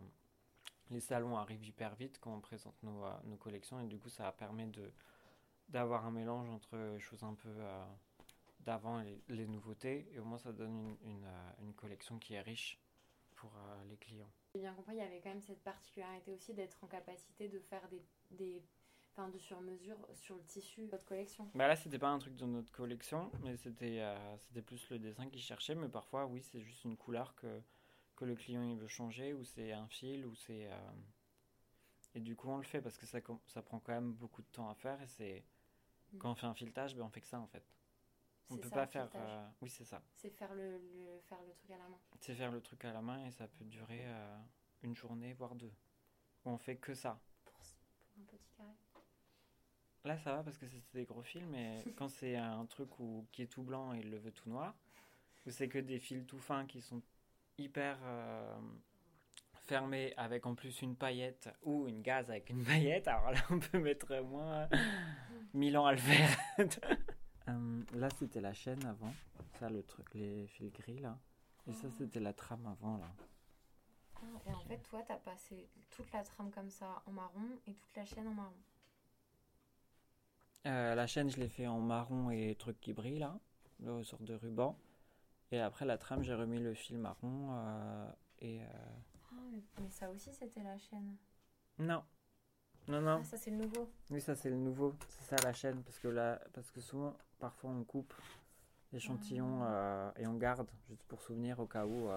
les 0.90 1.00
salons 1.00 1.38
arrivent 1.38 1.66
hyper 1.66 1.96
vite 1.96 2.20
quand 2.20 2.34
on 2.34 2.42
présente 2.42 2.82
nos, 2.84 3.06
euh, 3.06 3.14
nos 3.26 3.38
collections 3.38 3.80
et 3.80 3.88
du 3.88 4.00
coup 4.00 4.10
ça 4.10 4.32
permet 4.32 4.68
d'avoir 5.68 6.06
un 6.06 6.12
mélange 6.12 6.50
entre 6.50 6.98
choses 7.00 7.24
un 7.24 7.36
peu 7.36 7.50
euh, 7.50 7.86
d'avant 8.62 9.02
et 9.02 9.22
les 9.30 9.48
nouveautés 9.48 10.10
et 10.14 10.20
au 10.20 10.26
moins 10.26 10.40
ça 10.40 10.52
donne 10.52 10.96
une, 11.04 11.12
une, 11.12 11.26
euh, 11.26 11.72
collection 11.76 12.18
qui 12.20 12.34
est 12.34 12.42
riche 12.42 12.80
pour 13.36 13.52
euh, 13.56 13.84
les 13.90 13.98
clients. 13.98 14.30
J'ai 14.56 14.62
bien 14.62 14.74
compris, 14.74 14.96
il 14.96 15.00
y 15.00 15.02
avait 15.02 15.22
quand 15.22 15.30
même 15.30 15.42
cette 15.42 15.64
particularité 15.64 16.34
aussi 16.34 16.54
d'être 16.54 16.84
en 16.84 16.88
capacité 16.88 17.48
de 17.48 17.60
faire 17.60 17.88
des, 17.90 18.04
des 18.32 18.64
de 19.28 19.38
sur-mesure 19.38 19.98
sur 20.14 20.36
le 20.36 20.44
tissu 20.44 20.82
de 20.86 20.92
votre 20.92 21.06
collection. 21.06 21.50
Bah 21.54 21.68
là 21.68 21.76
c'était 21.76 22.00
pas 22.00 22.10
un 22.10 22.20
truc 22.20 22.36
de 22.36 22.46
notre 22.46 22.72
collection 22.72 23.30
mais 23.44 23.58
c'était 23.58 24.00
euh, 24.00 24.38
c'était 24.38 24.62
plus 24.62 24.90
le 24.90 25.00
dessin 25.00 25.28
qu'ils 25.30 25.42
cherchaient 25.42 25.76
mais 25.76 25.90
parfois 25.90 26.26
oui 26.26 26.42
c'est 26.42 26.62
juste 26.62 26.86
une 26.86 26.96
couleur 26.96 27.36
que, 27.36 27.62
que 28.16 28.26
le 28.26 28.36
client 28.36 28.64
il 28.64 28.78
veut 28.78 28.88
changer 28.88 29.34
ou 29.34 29.44
c'est 29.44 29.72
un 29.74 29.88
fil 29.88 30.26
ou 30.26 30.36
c'est 30.36 30.72
euh, 30.72 30.76
et 32.16 32.20
du 32.20 32.36
coup 32.36 32.50
on 32.50 32.58
le 32.58 32.64
fait 32.64 32.82
parce 32.82 32.98
que 32.98 33.06
ça, 33.06 33.20
ça 33.48 33.62
prend 33.62 33.80
quand 33.80 33.92
même 33.94 34.14
beaucoup 34.14 34.42
de 34.42 34.48
temps 34.48 34.70
à 34.70 34.76
faire 34.76 35.02
et 35.02 35.08
c'est 35.08 35.44
Mm. 36.12 36.18
quand 36.18 36.32
on 36.32 36.36
fait 36.36 36.48
un 36.48 36.56
filetage 36.56 36.96
ben 36.96 37.04
on 37.04 37.10
fait 37.10 37.22
que 37.22 37.28
ça 37.28 37.40
en 37.40 37.48
fait. 37.48 37.64
On 38.50 38.56
C'est 38.56 38.62
peut 38.64 38.70
ça, 38.70 38.76
pas 38.78 38.88
faire 38.88 39.10
euh, 39.16 39.48
oui 39.62 39.70
c'est 39.70 39.86
ça. 39.86 40.02
C'est 40.16 40.32
faire 40.32 40.54
le, 40.56 40.72
le- 40.80 41.20
faire 41.30 41.38
le 41.48 41.54
truc 41.54 41.70
à 41.72 41.78
la 41.78 41.88
main. 41.88 42.00
C'est 42.20 42.34
faire 42.34 42.52
le 42.52 42.62
truc 42.62 42.84
à 42.86 42.94
la 42.94 43.02
main 43.02 43.24
et 43.28 43.32
ça 43.32 43.48
peut 43.48 43.66
durer 43.66 44.04
une 44.82 44.96
journée 44.96 45.34
voire 45.34 45.54
deux. 45.56 45.72
Où 46.46 46.50
on 46.50 46.58
fait 46.58 46.78
que 46.78 46.96
ça. 46.96 47.20
Pour, 47.46 47.54
pour 47.54 48.22
un 48.22 48.26
petit 48.26 48.50
carré. 48.58 48.74
Là, 50.06 50.18
ça 50.18 50.34
va 50.36 50.44
parce 50.44 50.58
que 50.58 50.66
c'est 50.68 50.82
des 50.94 51.06
gros 51.06 51.22
fils, 51.24 51.44
mais 51.50 51.84
quand 51.98 52.08
c'est 52.10 52.36
un 52.36 52.66
truc 52.66 53.00
où, 53.00 53.26
qui 53.32 53.42
est 53.44 53.48
tout 53.48 53.64
blanc 53.64 53.94
et 53.94 54.00
il 54.00 54.10
le 54.10 54.18
veut 54.18 54.32
tout 54.32 54.50
noir, 54.50 54.74
ou 55.46 55.52
c'est 55.52 55.68
que 55.68 55.80
des 55.80 56.00
fils 56.00 56.26
tout 56.26 56.40
fins 56.40 56.66
qui 56.66 56.82
sont 56.82 57.02
hyper 57.58 57.98
euh, 58.04 58.60
fermés 59.54 60.14
avec 60.16 60.46
en 60.46 60.56
plus 60.56 60.82
une 60.82 60.96
paillette 60.96 61.50
ou 61.64 61.88
une 61.88 62.02
gaze 62.02 62.30
avec 62.30 62.50
une 62.50 62.64
paillette, 62.66 63.08
alors 63.08 63.32
là, 63.32 63.40
on 63.50 63.60
peut 63.60 63.80
mettre 63.80 64.20
moins 64.22 64.70
Milan 65.54 65.86
à 65.86 65.92
le 65.92 65.98
faire. 65.98 66.30
Euh, 67.50 67.84
là, 67.96 68.10
c'était 68.18 68.42
la 68.42 68.54
chaîne 68.54 68.86
avant, 68.86 69.14
ça, 69.60 69.70
le 69.70 69.84
truc, 69.84 70.14
les 70.14 70.48
fils 70.48 70.72
gris 70.72 71.00
là, 71.00 71.18
et 71.68 71.74
ça, 71.74 71.88
Oh. 71.88 71.94
c'était 71.98 72.20
la 72.22 72.32
trame 72.34 72.66
avant 72.68 72.98
là. 72.98 73.12
Et 74.48 74.54
en 74.54 74.60
fait, 74.66 74.78
toi, 74.90 75.02
t'as 75.08 75.18
passé 75.18 75.70
toute 75.90 76.12
la 76.12 76.24
trame 76.24 76.52
comme 76.52 76.70
ça 76.70 77.02
en 77.06 77.12
marron 77.12 77.58
et 77.68 77.74
toute 77.74 77.96
la 77.96 78.06
chaîne 78.06 78.28
en 78.28 78.34
marron. 78.34 78.54
Euh, 80.66 80.94
la 80.96 81.08
chaîne, 81.08 81.30
je 81.30 81.38
l'ai 81.38 81.48
fait 81.50 81.68
en 81.68 81.80
marron 81.80 82.30
et 82.32 82.56
truc 82.56 82.80
qui 82.82 82.94
brille 82.94 83.20
là, 83.20 83.40
le 83.80 84.04
sort 84.04 84.22
de 84.22 84.34
ruban. 84.34 84.78
Et 85.52 85.60
après 85.60 85.86
la 85.86 85.98
trame, 85.98 86.22
j'ai 86.24 86.34
remis 86.36 86.60
le 86.60 86.74
fil 86.74 86.98
marron 86.98 87.50
euh, 87.54 88.12
et. 88.40 88.62
euh, 88.62 88.68
Ah, 89.32 89.36
mais, 89.52 89.62
mais 89.82 89.90
ça 89.90 90.10
aussi, 90.12 90.34
c'était 90.34 90.62
la 90.64 90.78
chaîne. 90.78 91.16
Non, 91.80 92.04
non, 92.88 93.02
non. 93.02 93.20
Ah, 93.22 93.24
ça, 93.24 93.38
c'est 93.38 93.52
le 93.52 93.58
nouveau. 93.58 93.90
Oui, 94.12 94.20
ça 94.22 94.36
c'est 94.36 94.50
le 94.50 94.58
nouveau. 94.58 94.94
C'est 95.08 95.36
ça 95.36 95.44
la 95.44 95.54
chaîne 95.54 95.82
parce 95.84 95.98
que 95.98 96.08
là, 96.10 96.42
parce 96.54 96.70
que 96.72 96.82
souvent, 96.82 97.16
parfois 97.40 97.72
on 97.72 97.84
coupe 97.84 98.14
l'échantillon 98.92 99.64
euh, 99.64 100.12
et 100.18 100.28
on 100.28 100.36
garde 100.36 100.70
juste 100.90 101.04
pour 101.04 101.22
souvenir 101.22 101.60
au 101.60 101.68
cas 101.68 101.86
où. 101.86 102.10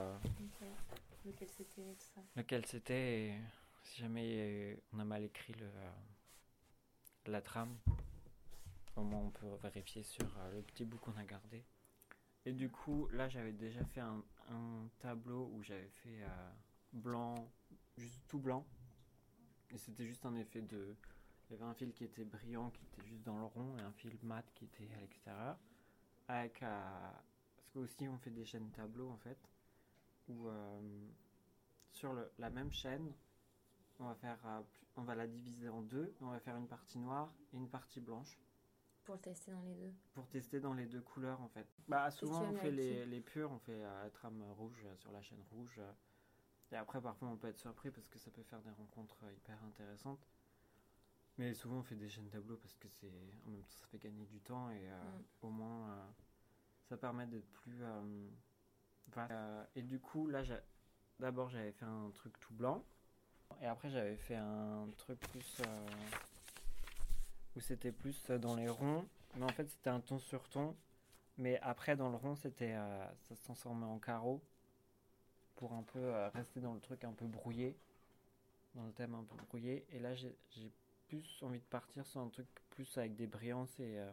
Lequel 1.25 1.49
c'était 1.49 1.83
et 1.83 1.95
tout 1.95 2.07
ça? 2.15 2.21
lequel 2.37 2.67
c'était. 2.67 3.39
Si 3.85 4.01
jamais 4.01 4.83
on 4.93 4.99
a 4.99 5.05
mal 5.05 5.23
écrit 5.25 5.53
le 5.55 5.69
la 7.31 7.41
trame, 7.41 7.77
au 8.97 9.03
moins 9.03 9.21
on 9.21 9.31
peut 9.31 9.47
vérifier 9.63 10.03
sur 10.03 10.27
euh, 10.39 10.57
le 10.57 10.63
petit 10.63 10.85
bout 10.85 10.99
qu'on 10.99 11.17
a 11.17 11.25
gardé. 11.25 11.65
Et 12.45 12.53
du 12.53 12.69
coup, 12.71 13.09
là 13.13 13.29
j'avais 13.29 13.53
déjà 13.53 13.85
fait 13.85 14.01
un, 14.01 14.23
tableau 14.99 15.51
où 15.55 15.63
j'avais 15.63 15.89
fait 15.89 16.23
euh, 16.23 16.51
blanc, 16.93 17.35
juste 17.97 18.21
tout 18.29 18.39
blanc. 18.39 18.67
Et 19.71 19.79
c'était 19.79 20.05
juste 20.05 20.27
un 20.27 20.35
effet 20.37 20.61
de. 20.61 20.95
Il 21.49 21.55
y 21.55 21.57
avait 21.57 21.65
un 21.65 21.75
fil 21.75 21.93
qui 21.93 22.05
était 22.05 22.25
brillant, 22.25 22.71
qui 22.71 22.85
était 22.85 23.07
juste 23.07 23.23
dans 23.23 23.39
le 23.39 23.45
rond, 23.45 23.77
et 23.79 23.83
un 23.83 23.93
fil 23.93 24.19
mat 24.23 24.45
qui 24.55 24.65
était 24.65 24.89
à 24.95 25.01
l'extérieur. 25.01 25.57
Avec. 26.29 26.63
euh, 26.63 27.11
parce 27.57 27.69
qu'aussi 27.71 28.09
on 28.09 28.19
fait 28.19 28.31
des 28.31 28.45
chaînes 28.45 28.71
tableaux 28.71 29.11
en 29.11 29.19
fait, 29.19 29.39
où 30.29 30.49
sur 31.93 32.15
la 32.39 32.51
même 32.51 32.73
chaîne, 32.73 33.13
on 33.99 34.07
va, 34.07 34.15
faire, 34.15 34.39
on 34.97 35.03
va 35.03 35.15
la 35.15 35.27
diviser 35.27 35.69
en 35.69 35.83
deux, 35.83 36.15
on 36.21 36.27
va 36.27 36.41
faire 36.41 36.57
une 36.57 36.67
partie 36.67 36.99
noire 36.99 37.33
et 37.53 37.57
une 37.57 37.69
partie 37.69 38.01
blanche 38.01 38.39
Pour 39.05 39.15
le 39.17 39.21
tester 39.21 39.51
dans 39.51 39.63
les 39.63 39.75
deux. 39.75 39.93
pour 40.15 40.29
tester 40.29 40.61
dans 40.61 40.75
les 40.75 40.87
deux 40.87 41.01
couleurs 41.01 41.41
en 41.41 41.49
fait. 41.49 41.67
Bah 41.89 42.11
souvent 42.11 42.43
on 42.43 42.55
fait 42.55 42.71
les, 42.71 43.05
les 43.07 43.21
purs, 43.21 43.51
on 43.51 43.59
fait 43.59 43.83
euh, 43.83 44.03
la 44.05 44.11
trame 44.11 44.43
rouge 44.53 44.85
euh, 44.87 44.97
sur 44.97 45.11
la 45.13 45.21
chaîne 45.23 45.43
rouge. 45.51 45.77
euh, 45.79 45.93
et 46.71 46.77
après 46.77 47.01
parfois 47.01 47.29
on 47.29 47.37
peut 47.37 47.49
être 47.49 47.59
surpris 47.59 47.91
parce 47.91 48.09
que 48.09 48.19
ça 48.19 48.31
peut 48.31 48.43
faire 48.45 48.61
des 48.63 48.71
rencontres 48.71 49.19
euh, 49.25 49.33
hyper 49.33 49.59
intéressantes. 49.65 50.27
Mais 51.39 51.53
souvent 51.55 51.79
on 51.79 51.83
fait 51.83 51.97
des 51.97 52.09
chaînes 52.09 52.29
tableaux 52.29 52.57
parce 52.57 52.77
que 52.77 52.89
c'est 52.89 53.11
en 53.47 53.51
même 53.51 53.61
temps 53.63 53.71
ça 53.71 53.87
fait 53.87 53.99
gagner 53.99 54.27
du 54.27 54.41
temps 54.41 54.71
et 54.71 54.89
euh, 54.89 55.03
Mm. 55.03 55.47
au 55.47 55.51
moins 55.51 55.91
euh, 55.91 56.05
ça 56.89 56.97
permet 56.97 57.27
d'être 57.27 57.51
plus 57.51 57.83
euh, 57.83 58.29
vaste. 59.09 59.33
Euh, 59.33 59.65
et 59.75 59.83
du 59.83 59.99
coup 59.99 60.29
là 60.29 60.43
d'abord 61.19 61.49
j'avais 61.51 61.73
fait 61.73 61.85
un 61.87 62.11
truc 62.15 62.39
tout 62.39 62.55
blanc 62.55 62.85
et 63.61 63.67
après 63.67 63.91
j'avais 63.91 64.17
fait 64.17 64.37
un 64.37 64.89
truc 64.97 65.19
plus 65.31 65.61
euh, 65.67 65.87
où 67.57 67.61
c'était 67.61 67.93
plus 67.93 68.19
euh, 68.31 68.39
dans 68.39 68.57
les 68.57 68.69
ronds 68.69 69.05
mais 69.37 69.45
en 69.45 69.49
fait 69.49 69.69
c'était 69.69 69.91
un 69.91 70.01
ton 70.01 70.19
sur 70.19 70.49
ton 70.49 70.77
mais 71.39 71.59
après 71.61 71.97
dans 71.97 72.11
le 72.11 72.17
rond 72.17 72.35
c'était 72.37 72.75
euh, 72.75 73.07
ça 73.29 73.35
se 73.37 73.43
transformait 73.43 73.87
en 73.87 73.99
carreau 73.99 74.43
pour 75.57 75.73
un 75.73 75.83
peu 75.83 75.99
euh, 76.01 76.29
rester 76.31 76.61
dans 76.61 76.75
le 76.75 76.81
truc 76.81 77.05
un 77.05 77.13
peu 77.13 77.27
brouillé 77.27 77.77
dans 78.75 78.85
le 78.85 78.93
thème 78.93 79.15
un 79.15 79.25
peu 79.25 79.37
brouillé 79.47 79.87
et 79.91 79.99
là 79.99 80.15
j'ai 80.15 80.35
plus 81.09 81.43
envie 81.43 81.59
de 81.61 81.65
partir 81.65 82.07
sur 82.07 82.21
un 82.21 82.29
truc 82.29 82.47
plus 82.71 82.97
avec 82.99 83.15
des 83.17 83.27
brillances 83.27 83.79
et 83.81 83.99
euh, 83.99 84.11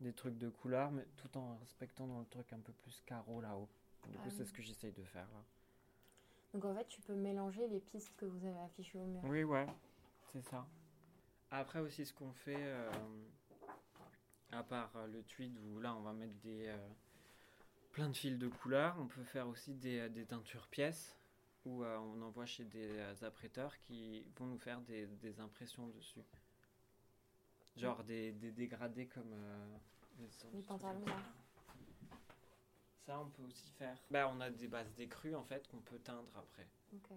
des 0.00 0.12
trucs 0.12 0.38
de 0.38 0.48
couleur 0.48 0.90
mais 0.92 1.06
tout 1.16 1.36
en 1.38 1.56
respectant 1.58 2.06
dans 2.06 2.20
le 2.20 2.26
truc 2.26 2.52
un 2.52 2.60
peu 2.60 2.72
plus 2.72 3.02
carreau 3.06 3.40
là-haut 3.40 3.68
du 4.08 4.16
Ah 4.16 4.22
coup 4.22 4.30
c'est 4.30 4.42
oui. 4.42 4.48
ce 4.48 4.52
que 4.52 4.62
j'essaye 4.62 4.92
de 4.92 5.04
faire 5.04 5.28
là 5.32 5.42
Donc 6.52 6.64
en 6.64 6.74
fait, 6.74 6.86
tu 6.88 7.00
peux 7.00 7.14
mélanger 7.14 7.66
les 7.68 7.80
pistes 7.80 8.12
que 8.16 8.24
vous 8.24 8.44
avez 8.46 8.58
affichées 8.60 8.98
au 8.98 9.04
mur. 9.06 9.24
Oui, 9.24 9.44
ouais, 9.44 9.66
c'est 10.32 10.42
ça. 10.42 10.66
Après 11.50 11.80
aussi, 11.80 12.06
ce 12.06 12.12
qu'on 12.14 12.32
fait, 12.32 12.56
euh, 12.56 12.90
à 14.52 14.62
part 14.62 14.90
euh, 14.96 15.06
le 15.06 15.22
tweed 15.22 15.58
où 15.58 15.80
là 15.80 15.94
on 15.94 16.00
va 16.00 16.12
mettre 16.12 16.34
des 16.40 16.68
euh, 16.68 16.88
plein 17.92 18.08
de 18.08 18.16
fils 18.16 18.38
de 18.38 18.48
couleurs, 18.48 18.96
on 18.98 19.06
peut 19.06 19.24
faire 19.24 19.48
aussi 19.48 19.74
des, 19.74 20.08
des 20.10 20.24
teintures 20.24 20.66
pièces 20.68 21.16
où 21.64 21.82
euh, 21.82 21.98
on 21.98 22.22
envoie 22.22 22.46
chez 22.46 22.64
des 22.64 23.00
apprêteurs 23.22 23.78
qui 23.80 24.24
vont 24.36 24.46
nous 24.46 24.58
faire 24.58 24.80
des, 24.80 25.06
des 25.06 25.40
impressions 25.40 25.88
dessus. 25.88 26.22
Genre 27.76 28.02
des, 28.04 28.32
des 28.32 28.50
dégradés 28.50 29.06
comme 29.06 29.32
les, 30.18 30.62
pantalons, 30.62 31.04
ça. 33.06 33.20
On 33.20 33.28
peut 33.30 33.42
aussi 33.44 33.70
faire. 33.72 33.96
Bah, 34.10 34.30
on 34.34 34.40
a 34.40 34.50
des 34.50 34.68
bases 34.68 34.92
d'écrue 34.94 35.34
en 35.34 35.44
fait 35.44 35.66
qu'on 35.68 35.80
peut 35.80 35.98
teindre 35.98 36.30
après. 36.36 36.66
Ok. 36.92 37.16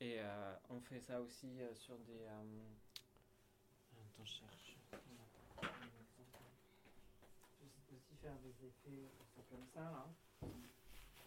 Et 0.00 0.18
on 0.68 0.80
fait 0.80 1.00
ça 1.00 1.20
aussi 1.20 1.60
sur 1.74 1.96
des. 2.00 2.26
Cherche. 4.24 4.76
Je 7.60 7.96
aussi 7.96 8.14
faire 8.20 8.36
des 8.42 8.66
effets 8.66 9.10
c'est 9.34 9.48
comme 9.48 9.64
ça 9.74 9.80
là. 9.80 10.06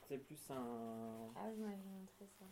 C'est 0.07 0.17
plus 0.19 0.39
un, 0.51 1.29
Ah 1.35 1.47
oui, 1.55 1.63
montré 1.85 2.27
ça. 2.39 2.45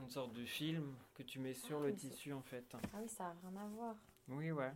une 0.00 0.08
sorte 0.10 0.32
de 0.32 0.44
film 0.44 0.96
que 1.14 1.22
tu 1.22 1.38
mets 1.38 1.54
sur 1.54 1.78
Ah, 1.82 1.86
le 1.86 1.94
tissu 1.94 2.32
en 2.32 2.42
fait. 2.42 2.64
Ah 2.92 2.98
oui, 3.00 3.08
ça 3.08 3.28
a 3.28 3.32
rien 3.48 3.56
à 3.56 3.66
voir. 3.68 3.96
Oui, 4.28 4.50
ouais. 4.50 4.72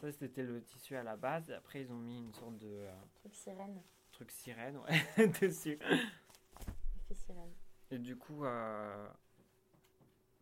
Ça 0.00 0.12
c'était 0.12 0.42
le 0.44 0.62
tissu 0.62 0.94
à 0.96 1.02
la 1.02 1.16
base. 1.16 1.50
Et 1.50 1.54
après 1.54 1.82
ils 1.82 1.92
ont 1.92 1.98
mis 1.98 2.18
une 2.18 2.32
sorte 2.32 2.56
de 2.58 2.66
euh, 2.68 2.92
Truc 3.20 3.34
sirène. 3.34 3.82
truc 4.12 4.30
sirène 4.30 4.76
ouais, 4.78 5.26
dessus. 5.40 5.78
Effet 5.80 7.14
sirène. 7.14 7.52
Et 7.90 7.98
du 7.98 8.16
coup, 8.16 8.44
euh, 8.44 9.08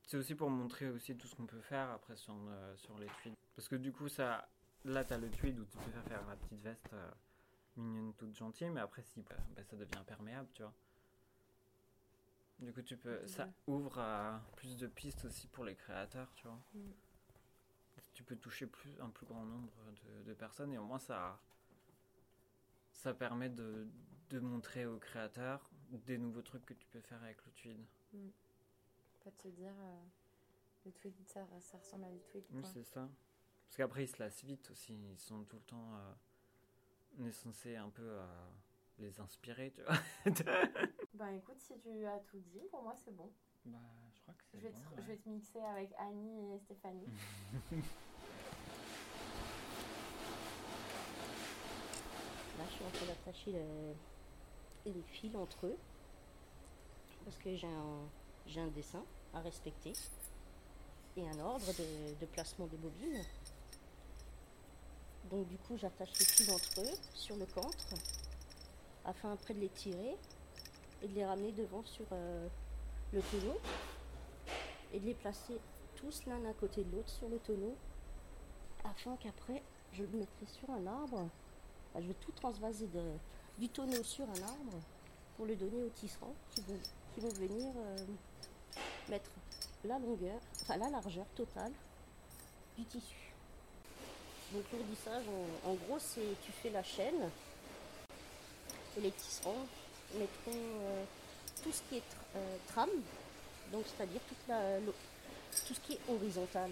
c'est 0.07 0.17
aussi 0.17 0.35
pour 0.35 0.51
montrer 0.51 0.89
aussi 0.91 1.17
tout 1.17 1.27
ce 1.27 1.35
qu'on 1.35 1.47
peut 1.47 1.61
faire 1.61 1.91
après 1.91 2.17
sur, 2.17 2.35
euh, 2.35 2.77
sur 2.77 2.99
les 2.99 3.07
tweeds. 3.07 3.37
Parce 3.57 3.69
que 3.69 3.77
du 3.77 3.93
coup, 3.93 4.09
ça, 4.09 4.49
là, 4.85 5.05
tu 5.05 5.13
as 5.13 5.19
le 5.19 5.31
tweed 5.31 5.59
où 5.59 5.65
tu 5.65 5.79
peux 5.79 5.91
faire, 5.91 6.05
faire 6.05 6.27
la 6.29 6.37
petite 6.37 6.61
veste 6.61 6.93
euh, 6.93 7.11
mignonne, 7.77 8.13
toute 8.15 8.35
gentille, 8.37 8.71
mais 8.71 8.81
après, 8.81 9.03
si, 9.03 9.23
bah, 9.23 9.37
bah, 9.57 9.63
ça 9.65 9.77
devient 9.77 9.97
imperméable, 9.97 10.49
tu 10.55 10.63
vois. 10.63 10.75
Du 12.59 12.73
coup, 12.73 12.83
tu 12.83 12.97
peux, 12.97 13.27
ça 13.27 13.49
ouvre 13.67 13.99
à 13.99 14.41
plus 14.57 14.77
de 14.77 14.87
pistes 14.87 15.25
aussi 15.25 15.49
pour 15.49 15.65
les 15.65 15.75
créateurs, 15.75 16.33
tu 16.37 16.47
vois. 16.47 16.61
Mm. 16.75 16.91
Tu 18.13 18.23
peux 18.23 18.37
toucher 18.37 18.67
plus, 18.67 19.01
un 19.01 19.11
plus 19.11 19.27
grand 19.27 19.45
nombre 19.45 19.73
de, 20.05 20.23
de 20.23 20.35
personnes 20.35 20.73
et 20.73 20.79
au 20.79 20.85
moins 20.85 21.01
ça, 21.01 21.41
ça 22.93 23.13
permet 23.13 23.49
de, 23.49 23.89
de 24.31 24.39
montrer 24.39 24.87
aux 24.87 24.99
créateurs 24.99 25.69
des 25.91 26.17
nouveaux 26.19 26.43
trucs 26.43 26.65
que 26.65 26.75
tu 26.75 26.87
peux 26.89 27.01
faire 27.01 27.23
avec 27.23 27.39
le 27.45 27.53
tweed. 27.53 27.85
Pas 29.25 29.31
de 29.31 29.38
se 29.43 29.49
dire, 29.49 29.73
euh, 29.81 30.00
le 30.87 30.93
tweed, 30.93 31.14
ça, 31.26 31.40
ça 31.61 31.78
ressemble 31.78 32.04
à 32.04 32.11
du 32.11 32.21
tweed. 32.31 32.45
Oui, 32.52 32.62
c'est 32.73 32.85
ça. 32.85 33.09
Parce 33.66 33.76
qu'après, 33.78 34.04
ils 34.04 34.09
se 34.09 34.19
lassent 34.23 34.45
vite 34.45 34.71
aussi. 34.71 34.95
Ils 35.12 35.19
sont 35.19 35.43
tout 35.45 35.57
le 35.57 35.62
temps. 35.62 35.95
euh, 35.97 36.12
on 37.19 37.26
est 37.26 37.33
censé 37.33 37.76
un 37.76 37.88
peu 37.90 38.02
euh, 38.02 38.26
les 38.99 39.19
inspirer, 39.21 39.71
tu 39.73 39.83
vois. 39.83 39.97
Ben 41.14 41.28
écoute, 41.28 41.61
si 41.61 41.78
tu 41.78 42.04
as 42.07 42.19
tout 42.21 42.40
dit, 42.40 42.66
pour 42.73 42.83
moi 42.83 42.93
c'est 42.97 43.14
bon. 43.14 43.31
bah, 43.66 43.78
je 44.12 44.21
crois 44.23 44.35
que 44.35 44.43
Je 44.47 44.50
c'est 44.50 44.59
vais, 44.59 44.71
bon. 44.71 44.78
te, 44.81 44.81
ouais. 44.81 44.95
je 44.99 45.02
vais 45.02 45.16
te 45.16 45.28
mixer 45.28 45.61
avec 45.61 45.93
Annie 45.97 46.54
et 46.54 46.59
Stéphanie. 46.59 47.07
Là, 52.59 52.64
je 52.69 52.75
suis 52.75 52.85
en 52.85 52.90
train 52.90 53.07
d'attacher 53.07 53.52
le- 53.52 53.95
les 54.93 55.02
fils 55.02 55.35
entre 55.37 55.66
eux. 55.66 55.76
Parce 57.25 57.38
que 57.38 57.54
j'ai 57.54 57.66
un, 57.66 58.09
j'ai 58.47 58.61
un 58.61 58.69
dessin 58.69 59.03
à 59.33 59.41
respecter. 59.41 59.93
Et 61.17 61.29
un 61.29 61.39
ordre 61.39 61.67
de, 62.21 62.27
placement 62.27 62.67
des 62.67 62.77
bobines. 62.77 63.23
Donc 65.31 65.47
du 65.47 65.57
coup, 65.59 65.77
j'attache 65.77 66.11
les 66.19 66.25
fils 66.25 66.49
entre 66.51 66.81
eux 66.81 66.97
sur 67.15 67.37
le 67.37 67.47
camtre. 67.47 67.95
Afin 69.05 69.33
après 69.33 69.55
de 69.55 69.61
les 69.61 69.69
tirer 69.69 70.17
et 71.03 71.09
de 71.09 71.15
les 71.15 71.25
ramener 71.25 71.53
devant 71.53 71.85
sur 71.85 72.07
euh, 72.13 72.49
le 73.13 73.21
tonneau. 73.21 73.59
Et 74.93 75.01
de 75.01 75.07
les 75.07 75.15
placer 75.15 75.61
tous 75.95 76.27
l'un 76.27 76.45
à 76.47 76.53
côté 76.55 76.83
de 76.83 76.97
l'autre 76.97 77.11
sur 77.11 77.29
le 77.29 77.39
tonneau. 77.39 77.77
Afin 78.85 79.17
qu'après, 79.17 79.63
je 79.93 80.03
le 80.03 80.19
mettrai 80.19 80.47
sur 80.47 80.69
un 80.71 80.87
arbre 80.87 81.29
je 82.01 82.09
vais 82.09 82.15
tout 82.15 82.33
transvaser 82.33 82.89
du 83.59 83.69
tonneau 83.69 84.03
sur 84.03 84.25
un 84.25 84.43
arbre 84.43 84.81
pour 85.37 85.47
le 85.47 85.57
donner 85.57 85.83
aux 85.83 85.91
tisserands 85.91 86.35
qui 86.51 86.61
vont, 86.63 86.79
qui 87.14 87.21
vont 87.21 87.28
venir 87.28 87.73
euh, 87.76 87.97
mettre 89.09 89.30
la 89.85 89.99
longueur, 89.99 90.38
enfin 90.62 90.76
la 90.76 90.88
largeur 90.90 91.26
totale 91.37 91.73
du 92.78 92.85
tissu. 92.85 93.33
Donc 94.52 94.64
l'ourdissage, 94.73 95.25
en, 95.28 95.71
en 95.71 95.75
gros, 95.75 95.99
c'est 95.99 96.37
tu 96.44 96.52
fais 96.52 96.71
la 96.71 96.83
chaîne 96.83 97.30
et 98.97 99.00
les 99.00 99.11
tisserands 99.11 99.66
mettront 100.14 100.52
euh, 100.52 101.04
tout 101.62 101.73
ce 101.73 101.80
qui 101.88 101.97
est 101.97 102.00
tr- 102.00 102.37
euh, 102.37 102.56
trame, 102.68 102.90
donc 103.73 103.85
c'est-à-dire 103.87 104.21
tout 105.66 105.75
ce 105.75 105.80
qui 105.80 105.94
est 105.94 106.00
horizontal, 106.09 106.71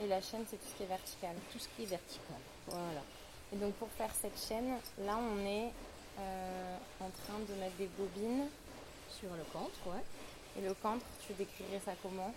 Et 0.00 0.06
la 0.06 0.20
chaîne, 0.20 0.44
c'est 0.48 0.56
tout 0.56 0.68
ce 0.70 0.76
qui 0.76 0.82
est 0.84 0.86
vertical. 0.86 1.34
tout 1.52 1.58
ce 1.58 1.68
qui 1.76 1.82
est 1.82 1.86
vertical. 1.86 2.36
Voilà. 2.66 3.02
Et 3.52 3.56
donc 3.56 3.74
pour 3.74 3.88
faire 3.90 4.12
cette 4.14 4.38
chaîne, 4.38 4.76
là 4.98 5.16
on 5.18 5.38
est 5.46 5.72
euh, 6.18 6.76
en 7.00 7.10
train 7.10 7.38
de 7.48 7.54
mettre 7.60 7.76
des 7.76 7.88
bobines. 7.98 8.48
Sur 9.10 9.30
le 9.30 9.44
camtre, 9.52 9.86
ouais. 9.86 10.02
Et 10.56 10.60
le 10.66 10.74
cambre, 10.74 11.02
tu 11.26 11.32
décrirais 11.34 11.80
ça 11.84 11.92
comment? 12.02 12.32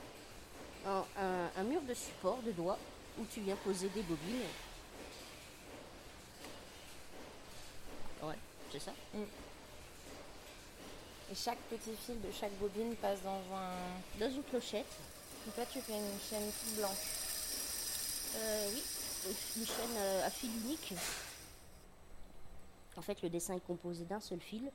Un, 0.85 1.03
un- 1.17 1.49
un 1.57 1.63
mur 1.63 1.81
de 1.81 1.93
support 1.93 2.37
de 2.43 2.51
doigts 2.51 2.77
où 3.19 3.25
tu 3.25 3.41
viens 3.41 3.55
poser 3.57 3.89
des 3.89 4.01
bobines. 4.03 4.41
Ouais, 8.23 8.37
c'est 8.71 8.79
ça. 8.79 8.91
Et 11.31 11.35
chaque 11.35 11.59
petit 11.69 11.95
fil 12.05 12.19
de 12.21 12.31
chaque 12.31 12.51
bobine 12.53 12.95
passe 12.95 13.21
dans 13.23 13.41
un. 13.55 13.71
Dans 14.19 14.29
une 14.33 14.43
clochette. 14.43 14.85
Et 15.47 15.51
toi, 15.51 15.63
tu 15.71 15.81
fais 15.81 15.93
une 15.97 16.19
chaîne 16.29 16.51
toute 16.51 16.75
blanche. 16.77 16.97
Euh, 18.35 18.69
oui, 18.73 18.83
une 19.57 19.65
chaîne 19.65 19.97
euh, 19.97 20.25
à 20.25 20.29
fil 20.29 20.49
unique. 20.65 20.93
En 22.97 23.01
fait, 23.01 23.21
le 23.21 23.29
dessin 23.29 23.55
est 23.55 23.65
composé 23.65 24.03
d'un 24.05 24.19
seul 24.19 24.39
fil. 24.39 24.69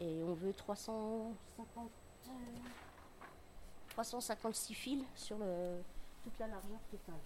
Et 0.00 0.22
on 0.22 0.32
veut 0.34 0.52
350, 0.54 1.90
euh, 2.28 2.30
356 3.90 4.74
fils 4.74 5.04
sur 5.14 5.36
toute 5.36 6.38
la 6.38 6.46
largeur 6.48 6.80
totale. 6.90 7.20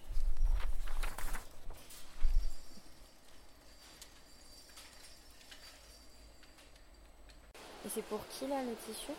Et 7.84 7.88
c'est 7.88 8.02
pour 8.02 8.20
qui 8.28 8.46
là 8.46 8.62
le 8.62 8.74
tissu 8.86 9.12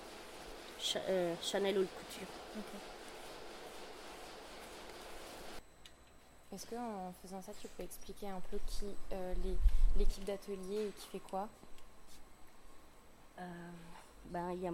Cha- 0.79 0.99
euh, 1.07 1.35
Chanel 1.41 1.77
Haute 1.77 1.87
Couture. 1.95 2.27
Est-ce 6.53 6.65
que 6.67 6.75
en 6.75 7.13
faisant 7.21 7.41
ça, 7.41 7.51
tu 7.59 7.67
peux 7.67 7.83
expliquer 7.83 8.29
un 8.29 8.39
peu 8.51 8.57
qui 8.67 8.85
euh, 9.13 9.33
l'équipe 9.97 10.23
d'atelier 10.23 10.87
et 10.87 10.91
qui 10.99 11.07
fait 11.07 11.19
quoi? 11.19 11.41
Euh, 11.41 11.64
ben, 13.37 14.51
y 14.53 14.67
a 14.67 14.71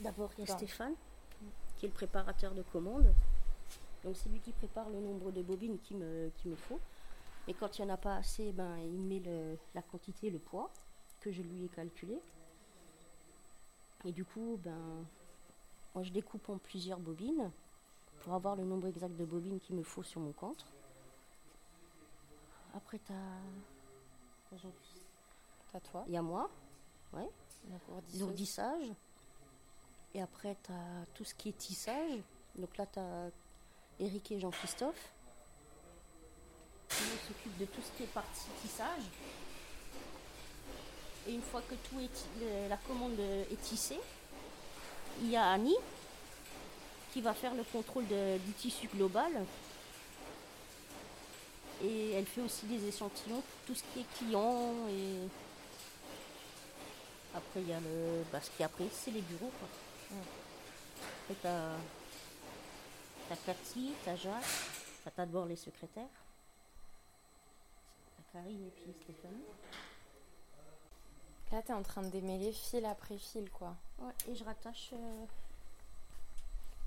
d'abord 0.00 0.30
il 0.38 0.44
y 0.46 0.50
a. 0.50 0.56
Stéphane 0.56 0.94
qui 1.78 1.86
est 1.86 1.88
le 1.88 1.94
préparateur 1.94 2.52
de 2.54 2.62
commandes. 2.62 3.12
Donc 4.04 4.16
c'est 4.16 4.28
lui 4.28 4.40
qui 4.40 4.52
prépare 4.52 4.88
le 4.90 5.00
nombre 5.00 5.30
de 5.30 5.40
bobines 5.42 5.78
qu'il 5.78 5.96
me, 5.96 6.30
qu'il 6.36 6.50
me 6.50 6.56
faut. 6.56 6.78
Et 7.48 7.54
quand 7.54 7.78
il 7.78 7.84
n'y 7.84 7.90
en 7.90 7.94
a 7.94 7.96
pas 7.96 8.16
assez, 8.16 8.52
ben, 8.52 8.76
il 8.78 9.00
met 9.00 9.20
le- 9.20 9.56
la 9.74 9.80
quantité, 9.82 10.28
le 10.30 10.38
poids 10.38 10.70
que 11.20 11.30
je 11.32 11.40
lui 11.42 11.64
ai 11.64 11.68
calculé. 11.68 12.18
Et 14.04 14.12
du 14.12 14.24
coup, 14.24 14.58
ben, 14.62 15.04
moi 15.94 16.04
je 16.04 16.10
découpe 16.12 16.48
en 16.50 16.58
plusieurs 16.58 16.98
bobines 16.98 17.50
pour 18.22 18.34
avoir 18.34 18.56
le 18.56 18.64
nombre 18.64 18.86
exact 18.88 19.16
de 19.16 19.24
bobines 19.24 19.58
qu'il 19.60 19.76
me 19.76 19.82
faut 19.82 20.02
sur 20.02 20.20
mon 20.20 20.32
contre. 20.32 20.66
Après, 22.74 22.98
tu 22.98 23.12
T'as 25.72 25.80
toi 25.80 26.04
il 26.08 26.12
y 26.14 26.16
a 26.16 26.22
moi, 26.22 26.50
donc 27.12 27.80
ourdisseuse. 27.88 28.20
l'ourdissage. 28.20 28.86
Et 30.14 30.22
après, 30.22 30.56
tu 30.64 30.72
as 30.72 31.06
tout 31.14 31.24
ce 31.24 31.34
qui 31.34 31.50
est 31.50 31.58
tissage. 31.58 32.18
Donc 32.56 32.76
là, 32.76 32.86
tu 32.86 32.98
as 32.98 33.30
Eric 34.00 34.32
et 34.32 34.40
Jean-Christophe. 34.40 35.10
Qui 36.88 37.02
eux 37.04 37.18
s'occupent 37.28 37.58
de 37.58 37.64
tout 37.66 37.80
ce 37.82 37.96
qui 37.96 38.02
est 38.04 38.12
partie 38.12 38.46
tissage. 38.62 39.02
Et 41.28 41.34
une 41.34 41.42
fois 41.42 41.62
que 41.62 41.74
tout 41.88 42.00
est, 42.00 42.68
la 42.68 42.76
commande 42.78 43.18
est 43.20 43.60
tissée, 43.62 44.00
il 45.20 45.30
y 45.30 45.36
a 45.36 45.50
Annie 45.50 45.76
qui 47.12 47.20
va 47.20 47.34
faire 47.34 47.54
le 47.54 47.62
contrôle 47.64 48.06
de- 48.08 48.38
du 48.38 48.52
tissu 48.52 48.88
global. 48.88 49.30
Et 51.82 52.12
elle 52.12 52.26
fait 52.26 52.40
aussi 52.40 52.66
des 52.66 52.86
échantillons 52.88 53.40
pour 53.40 53.60
tout 53.66 53.74
ce 53.74 53.82
qui 53.92 54.00
est 54.00 54.06
client 54.18 54.74
et 54.88 55.16
après, 57.34 57.60
il 57.62 57.68
y 57.68 57.72
a 57.72 57.80
le. 57.80 58.24
Bah, 58.32 58.40
ce 58.40 58.50
qui 58.50 58.62
est 58.62 58.64
après, 58.64 58.88
c'est 58.92 59.10
les 59.10 59.22
bureaux. 59.22 59.50
Quoi. 59.58 60.18
Après, 61.22 61.34
t'as. 61.42 61.76
T'as 63.28 63.36
Cathy, 63.46 63.92
t'as 64.04 64.16
Jacques, 64.16 64.42
t'as 65.04 65.10
d'abord 65.16 65.46
les 65.46 65.54
secrétaires. 65.56 66.08
T'as 68.16 68.40
Karine 68.40 68.66
et 68.66 68.70
puis 68.70 68.92
Stéphanie. 69.04 69.44
Là, 71.52 71.62
t'es 71.62 71.72
en 71.72 71.82
train 71.82 72.02
de 72.02 72.08
démêler 72.08 72.52
fil 72.52 72.84
après 72.84 73.16
fil, 73.18 73.48
quoi. 73.50 73.74
Ouais, 74.00 74.12
et 74.28 74.34
je 74.34 74.42
rattache. 74.44 74.90
euh, 74.92 75.24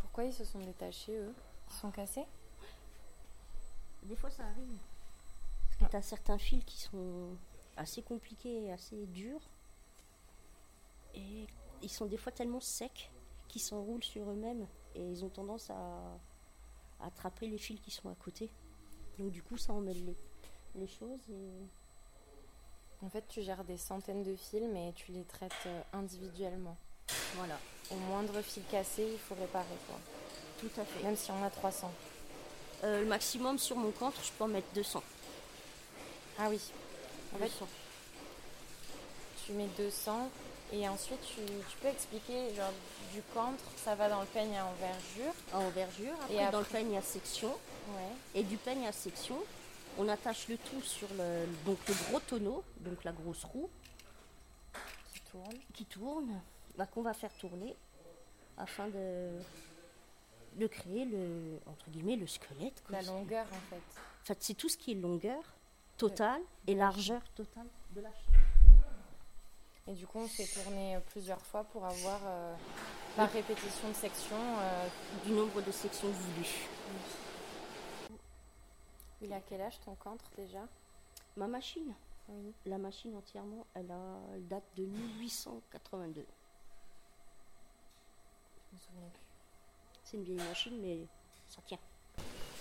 Pourquoi 0.02 0.26
ils 0.26 0.34
se 0.34 0.44
sont 0.46 0.60
détachés, 0.60 1.16
eux? 1.18 1.34
Ils 1.70 1.76
sont 1.76 1.92
cassés? 1.92 2.26
Des 4.04 4.16
fois, 4.18 4.30
ça 4.30 4.44
arrive. 4.44 4.78
Parce 5.68 5.78
que 5.78 5.92
t'as 5.92 6.02
certains 6.02 6.38
fils 6.38 6.64
qui 6.66 6.78
sont 6.82 7.30
assez 7.78 8.02
compliqués 8.04 8.66
et 8.66 8.72
assez 8.74 9.06
durs. 9.08 9.42
Et 11.16 11.46
ils 11.82 11.90
sont 11.90 12.06
des 12.06 12.18
fois 12.18 12.32
tellement 12.32 12.60
secs 12.60 13.10
qu'ils 13.48 13.62
s'enroulent 13.62 14.04
sur 14.04 14.30
eux-mêmes. 14.30 14.68
Et 14.96 15.02
ils 15.02 15.24
ont 15.26 15.30
tendance 15.30 15.70
à, 15.70 15.74
à 17.00 17.08
attraper 17.08 17.48
les 17.48 17.58
fils 17.58 17.80
qui 17.82 17.92
sont 17.92 18.10
à 18.10 18.16
côté. 18.16 18.50
Donc, 19.20 19.32
du 19.32 19.42
coup, 19.44 19.58
ça 19.58 19.74
emmêle 19.74 20.04
les, 20.06 20.16
les 20.76 20.88
choses. 20.88 21.20
Et 21.30 23.06
En 23.06 23.10
fait, 23.10 23.26
tu 23.28 23.42
gères 23.42 23.64
des 23.64 23.78
centaines 23.78 24.24
de 24.24 24.36
fils, 24.36 24.64
mais 24.72 24.94
tu 24.96 25.12
les 25.12 25.24
traites 25.24 25.52
euh, 25.68 25.82
individuellement. 25.94 26.78
voilà, 27.36 27.60
Au 27.92 27.96
moindre 27.96 28.42
fil 28.42 28.64
cassé, 28.72 29.08
il 29.12 29.20
faut 29.20 29.36
réparer, 29.36 29.78
quoi. 29.88 30.00
tout 30.60 30.82
à 30.82 30.86
fait. 30.86 31.04
Même 31.04 31.16
si 31.16 31.30
on 31.32 31.44
a 31.44 31.50
300. 31.50 31.92
Euh, 32.84 33.02
le 33.02 33.06
maximum 33.08 33.58
sur 33.60 33.78
mon 33.78 33.92
compte, 33.92 34.16
je 34.24 34.32
peux 34.32 34.44
en 34.46 34.48
mettre 34.48 34.68
200. 34.74 35.02
Ah 36.40 36.50
oui. 36.50 36.60
En 37.34 37.38
fait, 37.38 37.46
200. 37.46 37.68
tu 39.46 39.54
mets 39.54 39.68
200 39.78 40.30
et 40.74 40.90
ensuite 40.90 41.22
tu, 41.22 41.42
tu 41.70 41.78
peux 41.82 41.88
expliquer, 41.88 42.54
genre 42.56 42.74
du 43.14 43.22
contre, 43.34 43.64
ça 43.78 43.96
va 43.96 44.10
dans 44.10 44.22
le 44.22 44.28
peigne 44.28 44.56
à 44.58 44.66
envergure. 44.66 45.34
en 45.54 45.60
envergure. 45.66 46.14
Après, 46.24 46.36
Et 46.48 46.52
dans 46.52 46.60
le 46.60 46.66
peigne 46.66 46.98
à 46.98 47.02
section. 47.02 47.50
Ouais. 47.50 48.12
Et 48.40 48.44
du 48.44 48.58
peigne 48.58 48.86
à 48.88 48.92
section, 48.92 49.38
on 49.98 50.10
attache 50.10 50.48
le 50.48 50.58
tout 50.58 50.82
sur 50.82 51.08
le, 51.18 51.46
donc 51.66 51.78
le 51.88 51.94
gros 52.10 52.20
tonneau, 52.20 52.64
donc 52.80 53.04
la 53.04 53.12
grosse 53.12 53.44
roue 53.44 53.70
Qui 55.14 55.22
tourne. 55.32 55.58
qui 55.74 55.86
tourne, 55.86 56.42
bah, 56.78 56.88
qu'on 56.88 57.04
va 57.04 57.14
faire 57.14 57.32
tourner 57.40 57.76
afin 58.58 58.88
de, 58.88 59.30
de 60.56 60.68
créer 60.68 61.06
le, 61.06 61.60
entre 61.68 61.90
guillemets, 61.92 62.16
le 62.16 62.26
squelette. 62.28 62.82
quoi. 62.88 63.00
La 63.02 63.08
longueur, 63.08 63.46
en 63.52 63.70
fait. 63.70 63.76
En 63.76 64.26
fait, 64.26 64.38
c'est 64.42 64.54
tout 64.56 64.70
ce 64.70 64.78
qui 64.78 64.92
est 64.92 64.96
longueur 64.96 65.44
totale 65.98 66.42
et 66.66 66.74
largeur 66.74 67.22
totale 67.36 67.68
de 67.92 68.02
la 68.02 68.10
chaîne. 68.10 68.34
Et 69.88 69.94
du 69.94 70.08
coup, 70.08 70.20
on 70.20 70.28
fait 70.28 70.46
tourner 70.46 70.96
euh, 70.96 71.00
plusieurs 71.12 71.42
fois 71.42 71.64
pour 71.66 71.86
avoir, 71.86 72.20
euh, 72.26 72.56
par 73.18 73.30
répétition 73.32 73.90
de 73.90 73.94
section, 73.94 74.38
euh, 74.38 74.88
Du 75.26 75.32
nombre 75.32 75.62
de 75.62 75.72
sections 75.72 76.10
voulues. 76.10 76.68
il 79.22 79.32
a 79.34 79.40
quel 79.42 79.62
âge 79.62 79.80
ton 79.86 79.96
contre 79.96 80.26
déjà? 80.38 80.60
Ma 81.36 81.48
machine, 81.48 81.94
Oui. 82.30 82.54
la 82.66 82.78
machine 82.78 83.16
entièrement, 83.16 83.66
elle, 83.74 83.92
a, 83.92 84.18
elle 84.36 84.48
date 84.48 84.64
de 84.78 84.84
1882. 84.84 86.26
Je 88.72 88.76
me 88.76 88.80
souviens 88.80 89.10
plus. 89.14 89.22
C'est 90.06 90.18
une 90.18 90.24
vieille 90.24 90.48
machine, 90.48 90.78
mais 90.82 91.00
ça 91.50 91.62
tient. 91.66 91.80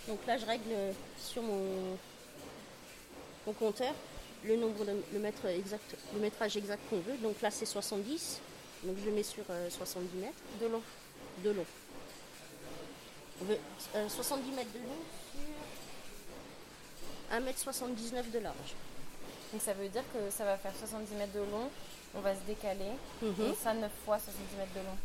Donc 0.08 0.24
là, 0.26 0.38
je 0.38 0.46
règle 0.46 0.94
sur 1.18 1.42
mon, 1.42 1.96
mon 3.46 3.52
compteur 3.52 3.94
le 4.44 4.56
nombre 4.56 4.84
de, 4.84 4.92
le, 5.12 5.18
mètre 5.18 5.44
exact, 5.46 5.94
le 6.14 6.20
métrage 6.20 6.56
exact 6.56 6.80
qu'on 6.90 6.98
veut. 7.00 7.16
Donc 7.18 7.40
là, 7.42 7.50
c'est 7.50 7.66
70. 7.66 8.40
Donc 8.84 8.96
je 9.00 9.06
le 9.08 9.12
mets 9.14 9.22
sur 9.22 9.44
euh, 9.50 9.70
70 9.70 10.16
mètres 10.18 10.32
De 10.60 10.66
long. 10.66 10.82
de 11.44 11.50
long. 11.50 11.66
On 13.40 13.44
veut 13.44 13.58
euh, 13.96 14.08
70 14.08 14.50
mètres 14.52 14.72
de 14.72 14.78
long 14.78 15.02
sur 15.32 15.40
1 17.36 17.40
mètre 17.40 17.58
79 17.58 18.30
de 18.30 18.38
large. 18.40 18.74
Donc 19.52 19.62
ça 19.62 19.72
veut 19.74 19.88
dire 19.88 20.02
que 20.12 20.30
ça 20.30 20.44
va 20.44 20.56
faire 20.56 20.72
70 20.76 21.14
mètres 21.14 21.32
de 21.32 21.40
long, 21.40 21.68
on 22.14 22.20
va 22.20 22.34
se 22.34 22.40
décaler, 22.46 22.90
et 23.22 23.54
ça 23.62 23.72
9 23.74 23.90
fois 24.04 24.18
70 24.18 24.56
mètres 24.58 24.72
de 24.74 24.80
long. 24.80 24.96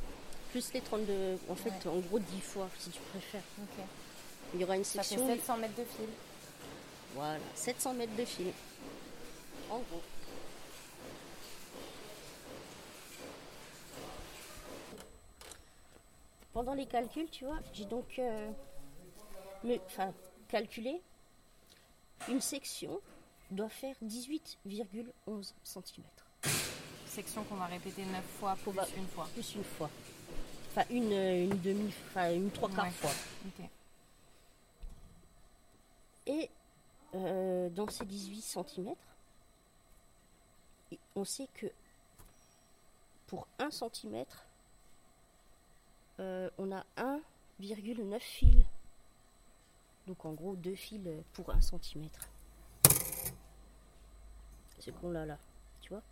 Plus 0.52 0.74
les 0.74 0.82
32, 0.82 1.38
en 1.50 1.56
fait, 1.56 1.70
Ouais. 1.70 1.92
en 1.92 2.00
gros 2.00 2.20
10 2.20 2.42
fois 2.42 2.70
si 2.80 2.90
tu 2.90 3.00
préfères. 3.12 3.42
Ok. 3.62 3.84
Il 4.54 4.62
y 4.62 4.64
aura 4.64 4.78
une 4.78 4.84
Ça 4.84 5.04
fait 5.04 5.10
section. 5.16 5.28
700 5.28 5.58
mètres 5.58 5.76
de 5.76 5.84
fil. 5.84 6.08
Voilà, 7.16 7.40
700 7.56 7.94
mètres 7.94 8.16
de 8.18 8.26
fil. 8.26 8.52
En 9.70 9.80
gros. 9.80 10.02
Pendant 16.54 16.74
les 16.74 16.86
calculs, 16.88 17.30
tu 17.30 17.46
vois, 17.46 17.60
j'ai 17.74 17.86
donc 17.86 18.18
euh, 18.20 18.50
me- 19.64 19.78
calculé 20.48 21.02
une 22.30 22.42
section 22.42 23.00
doit 23.52 23.70
faire 23.70 23.96
18,11 24.04 25.54
cm. 25.64 26.04
Section 27.06 27.44
qu'on 27.44 27.56
va 27.56 27.66
répéter 27.68 28.04
9 28.06 28.24
fois 28.40 28.56
plus 28.56 28.72
une 28.98 29.08
fois. 29.08 29.28
Plus 29.34 29.56
une 29.56 29.64
fois. 29.64 29.90
Enfin, 30.72 30.84
une, 30.90 31.12
euh, 31.14 31.44
une 31.46 31.62
demi, 31.62 31.94
enfin, 32.10 32.34
une 32.34 32.52
trois 32.52 32.70
quarts 32.70 32.86
Ouais. 32.86 32.92
fois. 32.92 33.12
Et 36.26 36.50
euh, 37.16 37.70
dans 37.70 37.88
ces 37.90 38.06
18 38.06 38.42
cm, 38.42 38.94
on 41.18 41.26
sait 41.26 41.48
que 41.56 41.66
pour 43.26 43.48
1 43.58 43.72
cm, 43.72 44.24
euh, 46.20 46.50
on 46.60 46.72
a 46.72 46.86
1,9 46.98 48.20
fils. 48.20 48.64
Donc 50.06 50.24
en 50.26 50.34
gros, 50.34 50.56
deux 50.56 50.76
fils 50.76 51.02
pour 51.34 51.50
1 51.50 51.60
cm. 51.60 52.08
C'est 54.80 54.92
qu'on 54.92 55.10
l'a 55.10 55.26
là. 55.26 55.40
Tu 55.82 55.90
vois? 55.90 56.04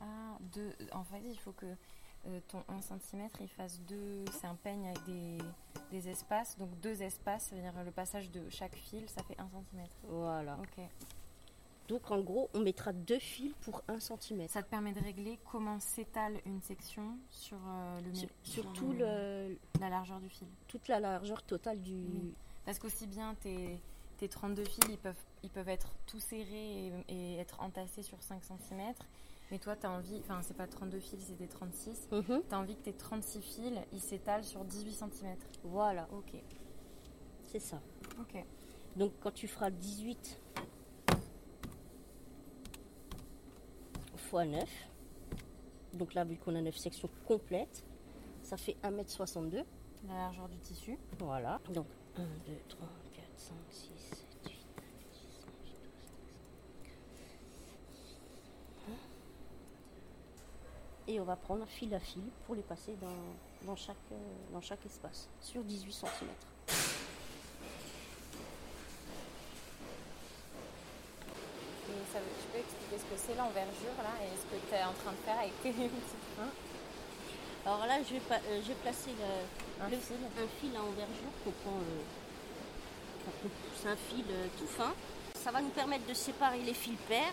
Ah, 0.00 0.36
deux. 0.40 0.74
En 0.92 1.04
fait, 1.04 1.22
il 1.24 1.38
faut 1.38 1.52
que 1.52 1.66
euh, 2.26 2.40
ton 2.48 2.64
1 2.68 2.80
cm 2.82 3.28
il 3.40 3.48
fasse 3.48 3.80
deux. 3.82 4.24
C'est 4.32 4.48
un 4.48 4.56
peigne 4.56 4.88
avec 4.88 5.04
des, 5.04 5.38
des 5.92 6.08
espaces. 6.08 6.58
Donc 6.58 6.78
deux 6.80 7.00
espaces, 7.00 7.46
ça 7.46 7.54
veut 7.54 7.62
dire 7.62 7.72
le 7.84 7.92
passage 7.92 8.28
de 8.32 8.50
chaque 8.50 8.74
fil, 8.74 9.08
ça 9.08 9.22
fait 9.22 9.38
1 9.38 9.48
cm. 9.48 9.86
Voilà. 10.08 10.58
Ok. 10.60 10.84
Donc 11.88 12.10
en 12.10 12.20
gros, 12.20 12.50
on 12.54 12.60
mettra 12.60 12.92
deux 12.92 13.18
fils 13.18 13.52
pour 13.62 13.82
1 13.88 13.98
cm. 13.98 14.46
Ça 14.48 14.62
te 14.62 14.68
permet 14.68 14.92
de 14.92 15.00
régler 15.00 15.38
comment 15.50 15.80
s'étale 15.80 16.34
une 16.44 16.60
section 16.60 17.16
sur, 17.30 17.56
euh, 17.66 18.00
le, 18.02 18.14
Sur, 18.14 18.28
sur 18.42 18.62
sur 18.64 18.72
tout 18.74 18.92
le, 18.92 19.56
la 19.80 19.88
largeur 19.88 20.20
du 20.20 20.28
fil. 20.28 20.46
toute 20.68 20.86
la 20.88 21.00
largeur 21.00 21.42
totale 21.42 21.80
du. 21.80 22.34
Parce 22.66 22.78
qu'aussi 22.78 23.06
bien 23.06 23.34
tes, 23.36 23.80
tes 24.18 24.28
32 24.28 24.64
fils, 24.64 24.84
ils 24.90 24.98
peuvent, 24.98 25.14
ils 25.42 25.48
peuvent 25.50 25.68
être 25.70 25.94
tout 26.06 26.20
serrés 26.20 26.88
et, 26.88 26.92
et 27.08 27.36
être 27.38 27.58
entassés 27.60 28.02
sur 28.02 28.22
5 28.22 28.42
cm. 28.44 28.92
Mais 29.50 29.58
toi, 29.58 29.74
tu 29.74 29.86
as 29.86 29.90
envie, 29.90 30.18
enfin, 30.20 30.40
c'est 30.42 30.52
pas 30.56 30.66
32 30.66 30.98
fils, 31.00 31.24
c'est 31.26 31.38
des 31.38 31.48
36. 31.48 32.08
Mhm. 32.12 32.42
Tu 32.46 32.54
as 32.54 32.58
envie 32.58 32.76
que 32.76 32.82
tes 32.82 32.92
36 32.92 33.40
fils, 33.40 33.72
ils 33.94 34.00
s'étalent 34.00 34.44
sur 34.44 34.62
18 34.62 34.92
cm. 34.92 35.36
Voilà, 35.64 36.06
Ok. 36.12 36.34
c'est 37.46 37.60
ça. 37.60 37.80
Ok. 38.20 38.44
Donc 38.96 39.12
quand 39.20 39.30
tu 39.32 39.48
feras 39.48 39.70
18 39.70 40.38
fois 44.28 44.44
9, 44.44 44.68
donc 45.94 46.12
là 46.12 46.24
vu 46.24 46.36
qu'on 46.36 46.54
a 46.54 46.60
9 46.60 46.76
sections 46.76 47.08
complètes, 47.26 47.82
ça 48.42 48.58
fait 48.58 48.76
1m62. 48.84 49.64
La 50.06 50.14
largeur 50.14 50.48
du 50.48 50.58
tissu. 50.58 50.98
Voilà. 51.18 51.60
Donc 51.70 51.86
1, 52.16 52.22
2, 52.22 52.28
3, 52.68 52.86
4, 53.14 53.24
5, 53.36 53.54
6, 53.70 53.88
7, 53.88 54.18
8, 54.44 54.52
9, 54.76 54.94
10, 55.12 55.20
11, 55.46 55.72
12, 57.94 58.18
13. 58.84 58.94
Et 61.08 61.20
on 61.20 61.24
va 61.24 61.36
prendre 61.36 61.66
fil 61.66 61.94
à 61.94 62.00
fil 62.00 62.22
pour 62.44 62.54
les 62.54 62.62
passer 62.62 62.96
dans, 63.00 63.66
dans, 63.66 63.76
chaque, 63.76 63.96
euh, 64.12 64.52
dans 64.52 64.60
chaque 64.60 64.84
espace 64.84 65.28
sur 65.40 65.64
18 65.64 65.90
cm. 65.90 66.28
Et 71.88 72.04
ça 72.18 72.24
veut, 72.24 72.34
tu 72.42 72.46
peux 72.50 72.58
expliquer 72.58 72.98
ce 72.98 73.06
que 73.06 73.14
c'est 73.14 73.36
l'envergure 73.38 73.94
là 74.02 74.10
et 74.26 74.34
ce 74.34 74.42
que 74.50 74.58
tu 74.58 74.74
es 74.74 74.82
en 74.82 74.92
train 74.98 75.12
de 75.14 75.22
faire 75.22 75.38
avec 75.38 75.54
tes 75.62 75.70
petites 75.72 76.28
mains 76.38 76.50
Alors 77.64 77.86
là, 77.86 78.02
je 78.02 78.14
vais, 78.14 78.20
pa- 78.26 78.42
euh, 78.50 78.58
je 78.62 78.68
vais 78.68 78.80
placer 78.82 79.10
le, 79.14 79.30
Un 79.84 79.88
le- 79.88 79.96
fil. 80.02 80.16
un 80.18 80.48
fil 80.60 80.74
à 80.74 80.82
envergure 80.82 81.30
qu'on 81.44 81.52
prend. 81.62 81.78
euh, 81.78 82.02
qu'on- 83.42 83.50
c'est 83.80 83.88
un 83.88 83.96
fil 84.10 84.24
euh, 84.30 84.46
tout 84.58 84.66
fin. 84.66 84.92
Ça 85.38 85.52
va 85.52 85.60
nous 85.60 85.70
permettre 85.70 86.06
de 86.06 86.14
séparer 86.14 86.58
les 86.62 86.74
fils 86.74 86.98
pairs 87.08 87.32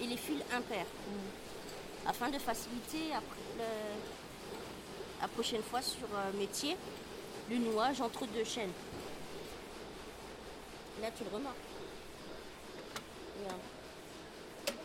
et 0.00 0.06
les 0.06 0.16
fils 0.16 0.42
impairs. 0.54 0.86
Afin 2.06 2.30
de 2.30 2.38
faciliter 2.38 3.10
après 3.12 3.42
le- 3.58 3.98
la 5.20 5.26
prochaine 5.28 5.62
fois 5.62 5.82
sur 5.82 6.06
métier 6.38 6.76
le 7.50 7.56
nouage 7.58 8.00
entre 8.00 8.26
deux 8.26 8.44
chaînes. 8.44 8.72
Là, 11.02 11.08
tu 11.16 11.24
le 11.24 11.30
remarques. 11.34 11.56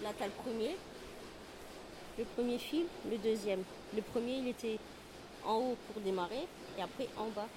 Là, 0.04 0.10
tu 0.18 0.24
as 0.24 0.28
le 0.28 0.34
premier. 0.34 0.76
Le 2.18 2.26
premier 2.26 2.60
fil, 2.60 2.86
le 3.10 3.18
deuxième. 3.18 3.64
Le 3.96 4.02
premier, 4.02 4.38
il 4.38 4.48
était 4.50 4.78
en 5.46 5.56
haut 5.58 5.78
pour 5.92 6.02
démarrer 6.02 6.48
et 6.78 6.82
après 6.82 7.08
en 7.18 7.28
bas. 7.30 7.48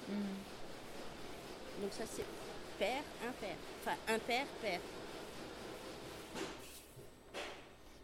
Donc 1.81 1.91
ça, 1.91 2.03
c'est 2.09 2.25
pair, 2.79 3.03
impair. 3.27 3.55
Enfin, 3.81 3.95
impair, 4.07 4.45
pair. 4.61 4.79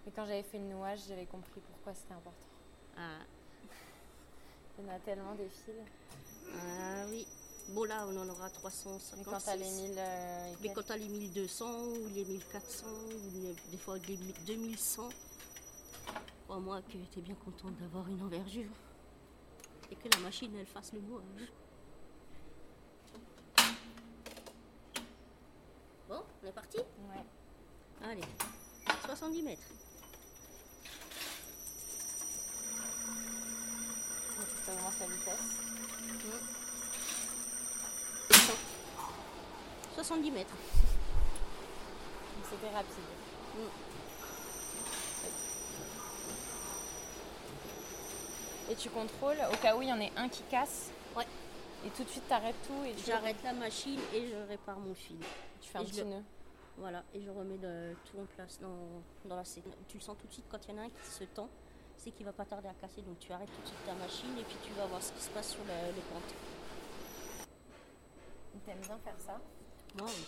Et 0.06 0.12
quand 0.16 0.26
j'avais 0.26 0.44
fait 0.44 0.58
le 0.60 0.66
nouage, 0.66 1.00
j'avais 1.08 1.26
compris 1.26 1.62
pourquoi 1.72 1.94
c'était 1.94 2.14
important. 2.14 2.48
Ah, 2.98 3.20
Il 4.78 4.86
y 4.86 4.90
en 4.90 4.96
a 4.96 5.00
tellement 5.00 5.34
des 5.36 5.48
fils. 5.48 6.54
ah 6.54 7.06
oui. 7.10 7.26
Bon, 7.69 7.86
là, 7.86 8.06
on 8.08 8.17
en 8.17 8.30
aura 8.30 8.49
356. 8.49 9.15
Mais 9.17 9.23
quand 9.23 9.39
t'as 9.39 9.56
les 9.56 9.69
1000 9.69 9.95
euh, 9.97 10.49
Mais 10.62 10.67
quelques- 10.67 10.76
quand 10.76 10.84
t'as 10.86 10.97
les 10.97 11.08
1200 11.08 11.84
ou 11.86 12.08
les 12.13 12.26
1400 12.26 12.86
ou 12.88 13.54
des 13.71 13.78
fois 13.78 13.97
les 13.99 14.17
2100, 14.45 15.10
crois-moi 16.45 16.82
que 16.82 16.97
t'es 17.13 17.21
bien 17.21 17.36
contente 17.36 17.76
d'avoir 17.78 18.08
une 18.10 18.21
envergure 18.21 18.69
et 19.91 19.95
que 19.95 20.08
la 20.13 20.19
machine 20.19 20.52
elle 20.58 20.67
fasse 20.67 20.91
le 20.93 20.99
nouage. 21.02 21.23
Bon, 26.10 26.21
on 26.43 26.47
est 26.47 26.52
parti? 26.52 26.78
Ouais. 26.78 28.06
Allez, 28.06 28.21
70 29.06 29.41
mètres. 29.41 29.62
Donc 34.38 34.47
ça 34.65 34.73
augmente 34.73 34.99
la 34.99 35.08
vitesse. 35.08 36.62
70 39.96 40.32
mètres. 40.32 40.50
Donc 42.36 42.46
c'était 42.50 42.70
rapide. 42.74 42.94
Et 48.70 48.76
tu 48.76 48.90
contrôles 48.90 49.38
au 49.52 49.56
cas 49.58 49.76
où 49.76 49.82
il 49.82 49.90
y 49.90 49.94
en 49.94 50.00
ait 50.00 50.12
un 50.16 50.30
qui 50.30 50.44
casse. 50.44 50.90
Ouais. 51.16 51.28
Et 51.86 51.90
tout 51.90 52.04
de 52.04 52.10
suite 52.10 52.28
t'arrêtes 52.28 52.56
tout 52.66 52.84
et 52.86 52.94
tu, 52.94 53.06
J'arrête 53.06 53.36
la 53.44 53.54
machine 53.54 54.00
et 54.14 54.28
je 54.28 54.36
répare 54.48 54.80
mon 54.80 54.96
fil. 54.96 55.18
tu 55.62 55.70
fais 55.70 55.78
un 55.80 55.82
et 55.82 55.86
petit 55.86 56.00
le- 56.00 56.06
nœud. 56.06 56.24
Voilà, 56.78 57.04
et 57.14 57.22
je 57.22 57.30
remets 57.30 57.60
tout 58.06 58.18
en 58.20 58.26
place 58.36 58.58
dans, 58.60 59.04
dans 59.30 59.36
la 59.36 59.46
série. 59.46 59.70
Tu 59.88 59.98
le 59.98 60.02
sens 60.04 60.18
tout 60.20 60.26
de 60.26 60.34
suite 60.34 60.46
quand 60.50 60.58
il 60.68 60.74
y 60.74 60.80
en 60.80 60.82
a 60.82 60.86
un 60.86 60.90
qui 60.90 61.06
se 61.12 61.24
tend, 61.26 61.48
c'est 61.98 62.10
qu'il 62.10 62.26
va 62.26 62.32
pas 62.32 62.46
tarder 62.46 62.68
à 62.68 62.74
casser. 62.74 63.02
Donc 63.04 63.20
tu 63.20 63.32
arrêtes 63.32 63.52
tout 63.54 63.62
de 63.62 63.68
suite 63.68 63.86
ta 63.86 63.94
machine 63.94 64.36
et 64.40 64.44
puis 64.44 64.58
tu 64.64 64.72
vas 64.74 64.86
voir 64.88 65.04
ce 65.04 65.12
qui 65.12 65.22
se 65.22 65.30
passe 65.30 65.52
sur 65.52 65.62
le, 65.66 65.88
le 65.96 66.02
compte. 66.12 66.34
T'aimes 68.66 68.80
bien 68.80 68.98
faire 69.04 69.20
ça 69.20 69.40
Moi, 69.96 70.08
oui. 70.08 70.26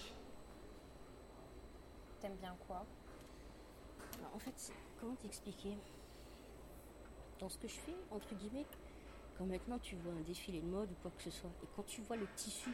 T'aimes 2.21 2.35
bien 2.39 2.55
quoi? 2.67 2.85
Alors, 4.19 4.35
en 4.35 4.39
fait, 4.39 4.71
comment 4.99 5.15
t'expliquer? 5.15 5.75
Dans 7.39 7.49
ce 7.49 7.57
que 7.57 7.67
je 7.67 7.73
fais, 7.73 7.95
entre 8.11 8.33
guillemets, 8.35 8.65
quand 9.37 9.45
maintenant 9.45 9.77
tu 9.79 9.95
vois 9.97 10.13
un 10.13 10.21
défilé 10.21 10.61
de 10.61 10.67
mode 10.67 10.89
ou 10.91 10.95
quoi 11.01 11.11
que 11.17 11.23
ce 11.23 11.31
soit, 11.31 11.49
et 11.63 11.67
quand 11.75 11.83
tu 11.83 12.01
vois 12.01 12.15
le 12.15 12.27
tissu 12.35 12.69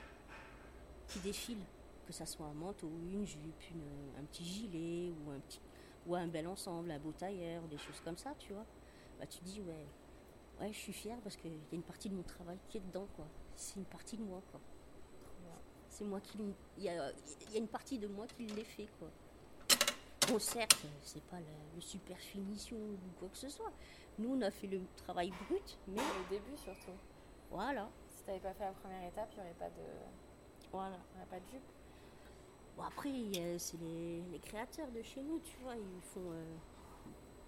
qui 1.07 1.19
défile, 1.19 1.57
que 2.05 2.13
ça 2.13 2.25
soit 2.25 2.45
un 2.45 2.53
manteau, 2.53 2.87
une 2.87 3.25
jupe, 3.25 3.69
une- 3.71 4.19
un 4.19 4.23
petit 4.25 4.43
gilet 4.43 5.11
ou 5.25 5.31
un, 5.31 5.39
petit, 5.39 5.59
ou 6.07 6.15
un 6.15 6.27
bel 6.27 6.47
ensemble, 6.47 6.91
un 6.91 6.99
beau 6.99 7.11
tailleur, 7.11 7.63
des 7.69 7.77
choses 7.77 7.99
comme 8.03 8.17
ça, 8.17 8.35
tu 8.39 8.53
vois, 8.53 8.65
bah 9.19 9.25
tu 9.25 9.39
te 9.39 9.45
dis 9.45 9.61
ouais, 9.61 9.85
ouais, 10.59 10.73
je 10.73 10.77
suis 10.77 10.93
fière 10.93 11.17
parce 11.21 11.35
qu'il 11.37 11.51
y 11.51 11.55
a 11.55 11.75
une 11.75 11.83
partie 11.83 12.09
de 12.09 12.15
mon 12.15 12.23
travail 12.23 12.57
qui 12.69 12.77
est 12.77 12.81
dedans, 12.81 13.07
quoi. 13.15 13.25
C'est 13.55 13.77
une 13.77 13.85
partie 13.85 14.17
de 14.17 14.23
moi, 14.23 14.41
quoi. 14.51 14.59
C'est 16.01 16.07
moi 16.07 16.19
qui. 16.19 16.39
Il 16.79 16.83
y 16.83 16.89
a, 16.89 17.11
il 17.47 17.51
y 17.53 17.55
a 17.57 17.59
une 17.59 17.67
partie 17.67 17.99
de 17.99 18.07
moi 18.07 18.25
qui 18.25 18.47
l'ai 18.47 18.63
fait, 18.63 18.87
quoi. 18.97 19.07
Bon, 20.27 20.39
certes, 20.39 20.75
c'est 21.03 21.21
pas 21.25 21.37
le, 21.39 21.45
le 21.75 21.81
super 21.81 22.17
finition 22.17 22.75
ou 22.75 22.97
quoi 23.19 23.29
que 23.29 23.37
ce 23.37 23.49
soit. 23.49 23.71
Nous, 24.17 24.33
on 24.35 24.41
a 24.41 24.49
fait 24.49 24.65
le 24.65 24.81
travail 24.97 25.31
brut, 25.47 25.77
mais 25.87 25.99
Au 26.01 26.29
début 26.31 26.57
surtout. 26.57 26.97
voilà. 27.51 27.87
Si 28.09 28.23
t'avais 28.23 28.39
pas 28.39 28.51
fait 28.55 28.63
la 28.65 28.71
première 28.71 29.07
étape, 29.09 29.29
il 29.33 29.35
n'y 29.35 29.41
aurait 29.41 29.53
pas 29.59 29.69
de, 29.69 29.83
Voilà. 30.71 30.97
il 31.13 31.17
aurait 31.19 31.29
pas 31.29 31.39
de 31.39 31.51
jupe. 31.51 31.71
Bon, 32.75 32.81
après, 32.83 33.11
c'est 33.59 33.79
les, 33.79 34.23
les 34.31 34.39
créateurs 34.39 34.89
de 34.91 35.03
chez 35.03 35.21
nous, 35.21 35.37
tu 35.39 35.55
vois, 35.61 35.75
ils 35.75 36.01
font, 36.01 36.31
euh, 36.31 36.55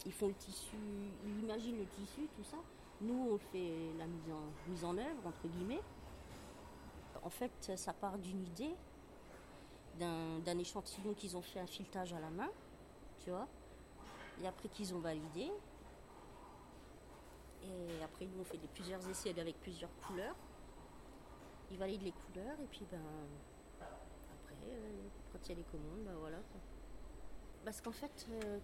ils 0.06 0.13
font 0.13 0.28
le 0.28 0.34
tissu, 0.36 0.76
ils 1.26 1.44
imaginent 1.44 1.80
le 1.80 1.86
tissu, 1.88 2.28
tout 2.38 2.44
ça. 2.44 2.58
Nous, 3.02 3.30
on 3.32 3.38
fait 3.52 3.74
la 3.98 4.06
mise 4.06 4.32
en, 4.32 4.70
mise 4.72 4.86
en 4.86 4.96
œuvre, 4.96 5.26
entre 5.26 5.48
guillemets. 5.48 5.82
En 7.24 7.30
fait, 7.30 7.72
ça 7.78 7.94
part 7.94 8.18
d'une 8.18 8.44
idée, 8.44 8.76
d'un 10.00 10.60
échantillon 10.60 11.14
qu'ils 11.14 11.38
ont 11.38 11.42
fait 11.42 11.60
un 11.60 11.68
filetage 11.68 12.14
à 12.14 12.20
la 12.20 12.30
main, 12.30 12.50
tu 13.20 13.30
vois. 13.30 13.48
Et 14.42 14.48
après 14.48 14.68
qu'ils 14.70 14.94
ont 14.94 15.00
validé. 15.00 15.52
Et 17.64 18.04
après, 18.04 18.26
nous, 18.26 18.42
on 18.42 18.44
fait 18.44 18.58
des, 18.58 18.68
plusieurs 18.68 19.08
essais 19.08 19.40
avec 19.40 19.60
plusieurs 19.62 19.96
couleurs. 20.06 20.36
Ils 21.72 21.78
valident 21.78 22.04
les 22.04 22.12
couleurs 22.12 22.60
et 22.60 22.68
puis, 22.68 22.86
ben, 22.92 23.00
après, 23.80 24.56
euh, 24.70 25.08
quand 25.32 25.40
il 25.46 25.50
y 25.50 25.52
a 25.54 25.56
les 25.56 25.64
commandes, 25.64 26.04
bah 26.04 26.12
voilà. 26.20 26.38
Parce 27.64 27.80
qu'en 27.80 27.94
fait, 27.94 28.28
euh, 28.30 28.60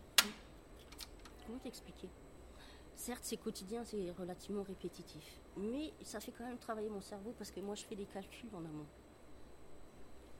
comment 1.46 1.60
t'expliquer? 1.60 2.10
Certes, 3.00 3.24
c'est 3.24 3.38
quotidien, 3.38 3.86
c'est 3.86 4.12
relativement 4.12 4.62
répétitif. 4.62 5.40
Mais 5.56 5.94
ça 6.04 6.20
fait 6.20 6.34
quand 6.34 6.44
même 6.44 6.58
travailler 6.58 6.90
mon 6.90 7.00
cerveau 7.00 7.34
parce 7.38 7.50
que 7.50 7.62
moi, 7.62 7.74
je 7.74 7.84
fais 7.84 7.96
des 7.96 8.04
calculs 8.04 8.50
en 8.54 8.58
amont. 8.58 8.86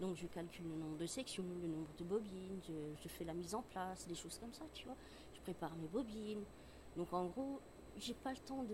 Donc, 0.02 0.18
je 0.18 0.28
calcule 0.28 0.68
le 0.68 0.76
nombre 0.76 0.98
de 0.98 1.06
sections, 1.06 1.46
le 1.62 1.70
nombre 1.70 1.88
de 1.98 2.04
bobines, 2.04 2.60
je, 3.02 3.08
fais 3.08 3.24
la 3.24 3.34
mise 3.34 3.56
en 3.56 3.62
place, 3.62 4.06
des 4.10 4.14
choses 4.14 4.38
comme 4.40 4.52
ça, 4.52 4.66
tu 4.74 4.86
vois. 4.86 4.98
Je 5.34 5.40
prépare 5.40 5.74
mes 5.78 5.88
bobines. 5.88 6.44
Donc, 6.98 7.14
en 7.14 7.28
gros, 7.28 7.62
j'ai 7.98 8.14
pas 8.14 8.32
le 8.32 8.40
temps 8.40 8.66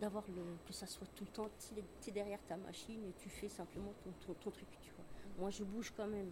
d'avoir 0.00 0.24
que 0.66 0.72
ça 0.72 0.86
soit 0.86 1.06
tout 1.14 1.24
le 1.24 1.30
temps 1.30 1.50
tu 1.60 2.08
es 2.08 2.12
derrière 2.12 2.40
ta 2.48 2.56
machine 2.56 3.04
et 3.04 3.12
tu 3.18 3.28
fais 3.28 3.50
simplement 3.50 3.92
ton 4.26 4.50
truc 4.50 4.66
tu 4.82 4.90
vois 4.96 5.04
moi 5.38 5.50
je 5.50 5.62
bouge 5.62 5.92
quand 5.96 6.08
même 6.08 6.30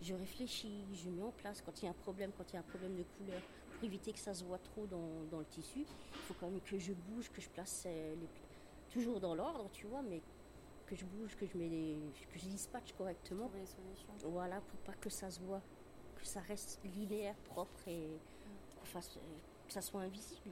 je 0.00 0.14
réfléchis 0.14 0.86
je 0.94 1.10
mets 1.10 1.22
en 1.22 1.30
place 1.30 1.60
quand 1.60 1.82
il 1.82 1.84
y 1.84 1.88
a 1.88 1.90
un 1.90 2.00
problème 2.02 2.30
quand 2.38 2.44
il 2.50 2.54
y 2.54 2.56
a 2.56 2.60
un 2.60 2.70
problème 2.70 2.96
de 2.96 3.04
couleur 3.18 3.42
pour 3.80 3.86
éviter 3.86 4.12
que 4.12 4.18
ça 4.18 4.34
se 4.34 4.44
voit 4.44 4.58
trop 4.58 4.86
dans, 4.86 5.24
dans 5.30 5.38
le 5.38 5.44
tissu. 5.46 5.80
Il 5.80 6.18
faut 6.28 6.34
quand 6.38 6.50
même 6.50 6.60
que 6.60 6.78
je 6.78 6.92
bouge 6.92 7.30
que 7.30 7.40
je 7.40 7.48
place 7.48 7.84
euh, 7.86 8.14
les 8.14 8.28
toujours 8.92 9.20
dans 9.20 9.34
l'ordre 9.36 9.68
tu 9.72 9.86
vois 9.86 10.02
mais 10.02 10.20
que 10.86 10.96
je 10.96 11.04
bouge 11.04 11.36
que 11.36 11.46
je 11.46 11.56
mets 11.56 11.68
les, 11.68 11.96
que 12.32 12.38
je 12.38 12.44
dispatche 12.46 12.92
correctement. 12.94 13.44
Trouver 13.46 13.60
les 13.60 13.66
solutions. 13.66 14.30
voilà 14.30 14.60
pour 14.60 14.78
pas 14.80 14.92
que 14.94 15.08
ça 15.08 15.30
se 15.30 15.40
voit 15.40 15.62
que 16.16 16.26
ça 16.26 16.40
reste 16.40 16.80
linéaire 16.84 17.36
propre 17.44 17.86
et 17.86 18.08
qu'on 18.78 18.84
fasse- 18.86 19.18
que 19.66 19.72
ça 19.72 19.80
soit 19.80 20.00
invisible. 20.02 20.50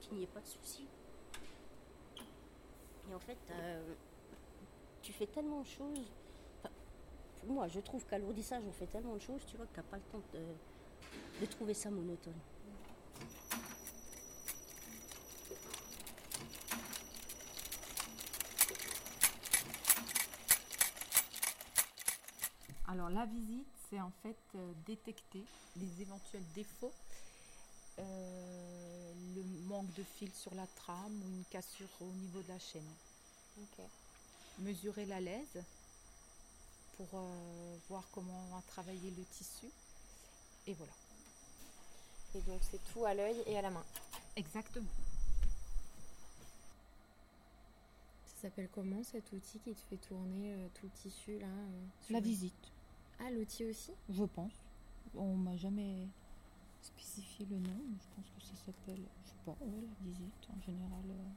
Qu'il 0.00 0.18
n'y 0.18 0.24
ait 0.24 0.28
pas 0.28 0.40
de 0.40 0.46
souci 0.46 0.86
et 3.08 3.14
en 3.14 3.20
fait 3.20 3.38
euh, 3.50 3.94
tu 5.02 5.12
fais 5.12 5.26
tellement 5.26 5.60
de 5.60 5.66
choses 5.66 6.10
moi 7.46 7.68
je 7.68 7.80
trouve 7.80 8.04
qu'à 8.06 8.18
l'ourdissage 8.18 8.62
on 8.66 8.72
fait 8.72 8.86
tellement 8.86 9.14
de 9.14 9.20
choses 9.20 9.40
tu 9.46 9.56
vois 9.56 9.66
que 9.66 9.76
t'as 9.76 9.82
pas 9.82 9.96
le 9.96 10.02
temps 10.12 10.22
de, 10.34 10.40
de 11.40 11.46
trouver 11.46 11.74
ça 11.74 11.90
monotone. 11.90 12.34
Alors 22.88 23.10
la 23.10 23.26
visite, 23.26 23.66
c'est 23.90 24.00
en 24.00 24.12
fait 24.22 24.38
euh, 24.54 24.72
détecter 24.86 25.44
les 25.76 26.02
éventuels 26.02 26.44
défauts, 26.54 26.92
euh, 27.98 29.12
le 29.34 29.42
manque 29.68 29.92
de 29.94 30.02
fil 30.02 30.32
sur 30.32 30.54
la 30.54 30.66
trame 30.66 31.20
ou 31.22 31.28
une 31.28 31.44
cassure 31.50 31.88
au 32.00 32.06
niveau 32.06 32.40
de 32.42 32.48
la 32.48 32.58
chaîne. 32.58 32.88
Mesurer 34.60 35.04
la 35.04 35.20
lèse 35.20 35.62
pour 36.96 37.08
euh, 37.14 37.76
voir 37.88 38.04
comment 38.12 38.46
on 38.50 38.54
va 38.56 38.62
travailler 38.62 39.10
le 39.10 39.24
tissu. 39.24 39.66
Et 40.66 40.74
voilà. 40.74 40.92
Et 42.34 42.40
donc 42.42 42.60
c'est 42.62 42.82
tout 42.92 43.04
à 43.04 43.14
l'œil 43.14 43.36
et 43.46 43.56
à 43.58 43.62
la 43.62 43.70
main. 43.70 43.84
Exactement. 44.36 44.88
Ça 48.26 48.42
s'appelle 48.42 48.68
comment 48.72 49.02
cet 49.02 49.32
outil 49.32 49.58
qui 49.60 49.74
te 49.74 49.80
fait 49.88 49.96
tourner 49.96 50.52
euh, 50.54 50.68
tout 50.74 50.86
le 50.86 50.92
tissu 50.92 51.38
là 51.38 51.46
euh, 51.46 51.86
sur 52.02 52.12
La 52.14 52.20
le- 52.20 52.26
visite, 52.26 52.72
Ah 53.18 53.30
l'outil 53.30 53.64
aussi? 53.64 53.92
Je 54.10 54.24
pense. 54.24 54.52
On 55.14 55.34
m'a 55.36 55.56
jamais 55.56 56.06
spécifié 56.82 57.46
le 57.46 57.56
nom, 57.58 57.78
mais 57.88 57.96
je 57.98 58.06
pense 58.14 58.26
que 58.36 58.42
ça 58.42 58.64
s'appelle, 58.66 59.00
je 59.24 59.28
sais 59.30 59.36
pas, 59.44 59.52
ouais, 59.64 59.80
la 59.80 60.04
visite 60.10 60.48
en 60.54 60.60
général. 60.60 61.04
euh. 61.10 61.30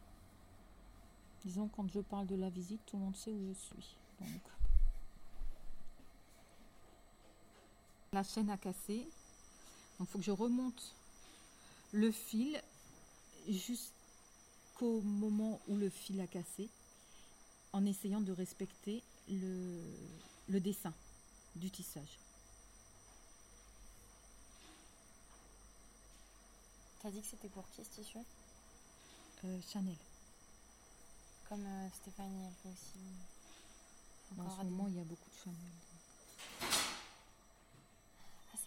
Disons, 1.45 1.69
quand 1.69 1.88
je 1.89 2.02
parle 2.02 2.28
de 2.28 2.36
la 2.36 2.50
visite, 2.50 2.82
tout 2.86 2.98
le 2.98 3.04
monde 3.04 3.15
sait 3.15 3.32
où 3.32 3.48
je 3.48 3.54
suis. 3.60 3.98
Donc. 4.19 4.41
La 8.12 8.24
chaîne 8.24 8.50
a 8.50 8.58
cassé. 8.58 9.08
Donc, 10.00 10.08
il 10.08 10.12
faut 10.12 10.17
que 10.19 10.26
je 10.26 10.32
remonte 10.32 10.95
le 11.91 12.12
fil 12.12 12.62
jusqu'au 13.48 15.02
moment 15.02 15.60
où 15.67 15.78
le 15.78 15.89
fil 15.89 16.19
a 16.22 16.28
cassé, 16.28 16.69
en 17.74 17.86
essayant 17.86 18.22
de 18.22 18.32
respecter 18.32 19.04
le, 19.30 19.82
le 20.48 20.60
dessin 20.60 20.93
du 21.56 21.69
tissage. 21.69 22.19
T'as 27.02 27.12
dit 27.12 27.22
que 27.22 27.28
c'était 27.28 27.50
pour 27.50 27.63
qui 27.72 27.84
ce 27.84 28.02
tissu? 28.02 28.17
Euh, 29.45 29.60
Chanel. 29.72 29.95
Comme 31.48 31.65
euh, 31.65 31.88
Stéphanie, 32.02 32.45
elle 32.45 32.54
fait 32.62 32.69
aussi. 32.69 33.00
En 34.38 34.50
ce 34.58 34.63
moment, 34.63 34.88
il 34.89 34.95
y 34.95 35.00
a 35.00 35.04
beaucoup 35.04 35.30
de 35.30 35.38
Chanel. 35.43 35.72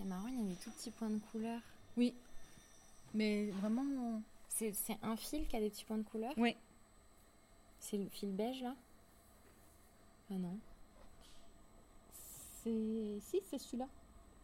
C'est 0.02 0.08
marrant, 0.08 0.26
il 0.26 0.36
y 0.36 0.40
a 0.40 0.48
des 0.48 0.56
tout 0.56 0.70
petits 0.72 0.90
points 0.90 1.10
de 1.10 1.20
couleur. 1.30 1.60
Oui, 1.96 2.12
mais 3.14 3.50
vraiment. 3.52 4.20
C'est 4.48 4.72
un 5.02 5.16
fil 5.16 5.46
qui 5.46 5.56
a 5.56 5.60
des 5.60 5.70
petits 5.70 5.84
points 5.84 5.98
de 5.98 6.02
couleur 6.02 6.32
Oui. 6.36 6.56
C'est 7.80 7.98
le 7.98 8.08
fil 8.08 8.32
beige 8.32 8.62
là 8.62 8.74
Ah 10.30 10.34
non, 10.34 10.58
C'est. 12.62 13.20
Si, 13.20 13.40
c'est 13.48 13.58
celui-là. 13.58 13.86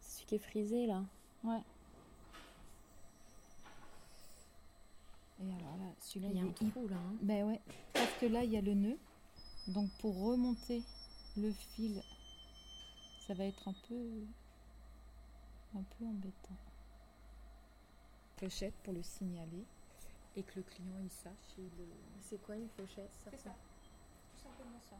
c'est 0.01 0.11
celui 0.15 0.25
qui 0.27 0.35
est 0.35 0.39
frisé 0.39 0.87
là. 0.87 1.03
Ouais. 1.43 1.61
Et 5.41 5.45
alors 5.53 5.77
là, 5.77 5.85
celui-là, 5.99 6.29
Il 6.33 6.37
y 6.37 6.39
a 6.41 6.43
un 6.43 6.51
trou 6.51 6.87
là. 6.87 6.95
hein. 6.97 7.15
Ben 7.21 7.47
ouais, 7.47 7.61
parce 7.93 8.11
que 8.19 8.25
là, 8.27 8.43
il 8.43 8.51
y 8.51 8.57
a 8.57 8.61
le 8.61 8.73
nœud. 8.73 8.97
Donc 9.67 9.89
pour 9.99 10.17
remonter 10.21 10.83
le 11.37 11.51
fil, 11.51 12.01
ça 13.27 13.33
va 13.33 13.45
être 13.45 13.67
un 13.67 13.75
peu 13.87 13.95
un 15.75 15.83
peu 15.97 16.05
embêtant. 16.05 16.55
Clochette 18.37 18.73
pour 18.83 18.93
le 18.93 19.03
signaler 19.03 19.65
et 20.35 20.43
que 20.43 20.55
le 20.57 20.63
client 20.63 20.97
il 21.03 21.09
sache. 21.09 21.57
le- 21.57 21.67
C'est 22.21 22.41
quoi 22.43 22.55
une 22.55 22.69
clochette 22.69 23.11
ça 23.23 23.31
C'est 23.31 23.37
ça. 23.43 23.55
Tout 24.35 24.43
simplement 24.43 24.79
ça. 24.89 24.95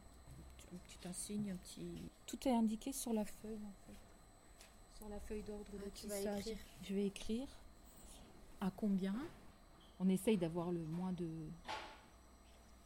Un 0.72 0.76
petit 0.78 1.08
insigne, 1.08 1.50
un 1.52 1.56
petit. 1.56 2.02
Tout 2.26 2.46
est 2.46 2.52
indiqué 2.54 2.92
sur 2.92 3.12
la 3.12 3.24
feuille 3.24 3.58
en 3.64 3.86
fait. 3.86 4.98
Sur 4.98 5.08
la 5.08 5.18
feuille 5.20 5.42
d'ordre 5.42 5.70
de 5.72 5.78
Ah, 5.78 5.90
tu 5.94 6.06
vas 6.06 6.16
tissage. 6.16 6.40
écrire. 6.48 6.58
Je 6.82 6.94
vais 6.94 7.06
écrire 7.06 7.48
à 8.60 8.70
combien? 8.76 9.14
On 9.98 10.08
essaye 10.08 10.36
d'avoir 10.36 10.70
le 10.70 10.80
moins 10.80 11.12
de 11.12 11.28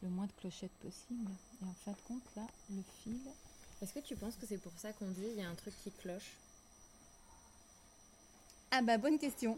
le 0.01 0.09
moins 0.09 0.27
de 0.27 0.31
clochettes 0.33 0.71
possible. 0.81 1.31
Et 1.61 1.65
en 1.65 1.73
fin 1.73 1.91
de 1.91 1.97
compte, 2.07 2.35
là, 2.35 2.45
le 2.69 2.81
fil. 3.03 3.19
Est-ce 3.81 3.93
que 3.93 3.99
tu 3.99 4.15
penses 4.15 4.35
que 4.35 4.45
c'est 4.45 4.57
pour 4.57 4.71
ça 4.77 4.93
qu'on 4.93 5.09
dit 5.11 5.25
il 5.25 5.35
y 5.37 5.41
a 5.41 5.49
un 5.49 5.55
truc 5.55 5.73
qui 5.83 5.91
cloche? 5.91 6.31
Ah 8.71 8.81
bah 8.81 8.97
bonne 8.97 9.17
question. 9.19 9.57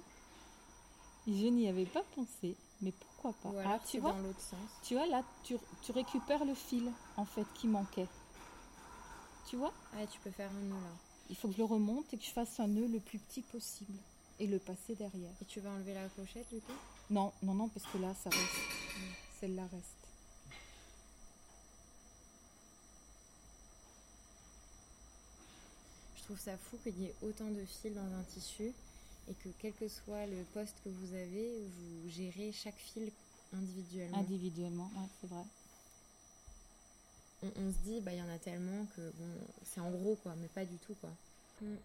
Je 1.28 1.48
n'y 1.48 1.68
avais 1.68 1.86
pas 1.86 2.04
pensé, 2.16 2.56
mais 2.82 2.92
pourquoi 2.92 3.34
pas 3.44 3.50
Ou 3.50 3.58
Ah, 3.58 3.62
alors 3.70 3.82
tu 3.84 3.94
c'est 3.94 3.98
vois, 4.00 4.14
dans 4.14 4.20
l'autre 4.20 4.40
sens 4.40 4.60
tu 4.84 4.94
vois 4.94 5.08
là, 5.08 5.24
tu, 5.44 5.58
tu 5.82 5.92
récupères 5.92 6.46
le 6.46 6.54
fil 6.54 6.92
en 7.18 7.26
fait 7.26 7.46
qui 7.56 7.68
manquait. 7.68 8.08
Tu 9.50 9.56
vois 9.58 9.74
Ah, 9.94 10.06
tu 10.08 10.20
peux 10.20 10.32
faire 10.32 10.50
un 10.52 10.62
nœud 10.62 10.74
là. 10.82 10.96
Il 11.30 11.36
faut 11.36 11.48
que 11.50 11.54
je 11.56 11.60
le 11.60 11.66
remonte 11.66 12.14
et 12.14 12.18
que 12.18 12.24
je 12.24 12.30
fasse 12.32 12.60
un 12.60 12.68
nœud 12.68 12.88
le 12.88 13.00
plus 13.00 13.20
petit 13.20 13.42
possible 13.42 13.98
et 14.40 14.48
le 14.48 14.60
passer 14.60 14.96
derrière. 14.96 15.32
Et 15.42 15.46
tu 15.46 15.60
vas 15.60 15.72
enlever 15.72 15.94
la 15.94 16.08
clochette 16.10 16.48
du 16.50 16.62
coup? 16.62 16.72
Non, 17.10 17.34
non, 17.44 17.54
non, 17.54 17.68
parce 17.70 17.86
que 17.88 17.98
là, 17.98 18.14
ça 18.24 18.30
reste. 18.30 18.62
Celle-là 19.40 19.64
reste. 19.64 19.96
Je 26.18 26.24
trouve 26.24 26.40
ça 26.40 26.58
fou 26.58 26.78
qu'il 26.84 27.00
y 27.02 27.06
ait 27.06 27.16
autant 27.24 27.50
de 27.50 27.64
fils 27.66 27.94
dans 27.94 28.02
un 28.02 28.24
tissu 28.34 28.72
et 29.30 29.34
que 29.34 29.50
quel 29.60 29.74
que 29.74 29.88
soit 29.88 30.26
le 30.26 30.44
poste 30.54 30.76
que 30.84 30.90
vous 30.90 31.14
avez, 31.14 31.62
vous 31.68 32.10
gérez 32.10 32.52
chaque 32.52 32.78
fil 32.78 33.12
individuellement. 33.54 34.18
Individuellement, 34.20 34.92
ouais, 34.96 35.08
c'est 35.22 35.28
vrai. 35.28 35.44
on, 37.44 37.48
on 37.48 37.72
se 37.72 37.78
dit, 37.84 38.02
bah 38.02 38.14
il 38.14 38.20
y 38.20 38.22
en 38.22 38.30
a 38.30 38.38
tellement 38.40 38.86
que 38.96 39.02
bon, 39.02 39.30
c'est 39.64 39.80
en 39.82 39.92
gros 39.92 40.16
quoi, 40.16 40.34
mais 40.36 40.48
pas 40.48 40.66
du 40.66 40.78
tout 40.78 40.96
quoi. 41.02 41.12
Mm. 41.62 41.76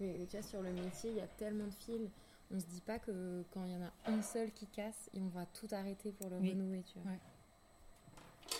Mais 0.00 0.26
tu 0.30 0.36
vois, 0.38 0.42
sur 0.46 0.62
le 0.62 0.72
métier, 0.72 1.10
il 1.10 1.16
y 1.16 1.20
a 1.20 1.26
tellement 1.26 1.66
de 1.66 1.74
fils. 1.84 2.08
On 2.52 2.58
se 2.58 2.64
dit 2.66 2.80
pas 2.80 2.98
que 2.98 3.44
quand 3.52 3.64
il 3.64 3.72
y 3.72 3.76
en 3.76 3.82
a 3.82 3.92
un 4.10 4.22
seul 4.22 4.50
qui 4.50 4.66
casse, 4.66 5.10
on 5.14 5.28
va 5.28 5.44
tout 5.46 5.68
arrêter 5.72 6.10
pour 6.12 6.30
le 6.30 6.38
Oui. 6.38 6.50
renouer, 6.50 6.82
tu 6.90 6.98
vois. 7.00 7.12
Ouais. 7.12 7.18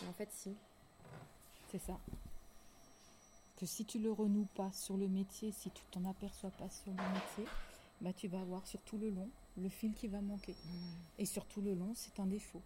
En 0.09 0.13
fait, 0.13 0.29
si. 0.33 0.55
C'est 1.73 1.81
ça. 1.83 1.99
Que 3.61 3.67
si 3.67 3.85
tu 3.85 3.99
le 3.99 4.11
renoues 4.11 4.49
pas 4.55 4.73
sur 4.73 4.97
le 4.97 5.07
métier, 5.07 5.53
si 5.53 5.71
tu 5.71 5.85
t'en 5.91 6.03
aperçois 6.07 6.49
pas 6.49 6.71
sur 6.71 6.93
le 6.93 6.97
métier, 7.13 7.45
bah 8.01 8.11
tu 8.15 8.27
vas 8.27 8.41
avoir 8.41 8.67
sur 8.67 8.81
tout 8.81 8.97
le 8.97 9.11
long 9.11 9.29
le 9.59 9.69
fil 9.69 9.93
qui 9.93 10.09
va 10.09 10.23
manquer. 10.23 10.57
Et 11.19 11.27
sur 11.27 11.45
tout 11.45 11.61
le 11.61 11.75
long, 11.75 11.93
c'est 11.95 12.19
un 12.21 12.27
défaut. 12.27 12.63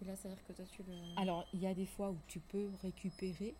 Et 0.00 0.04
là, 0.04 0.14
ça 0.14 0.28
veut 0.28 0.36
dire 0.36 0.44
que 0.46 0.52
toi, 0.52 0.64
tu 0.70 0.84
le. 0.84 0.92
Alors, 1.20 1.44
il 1.52 1.60
y 1.60 1.66
a 1.66 1.74
des 1.74 1.86
fois 1.86 2.10
où 2.10 2.18
tu 2.28 2.38
peux 2.38 2.70
récupérer, 2.82 3.56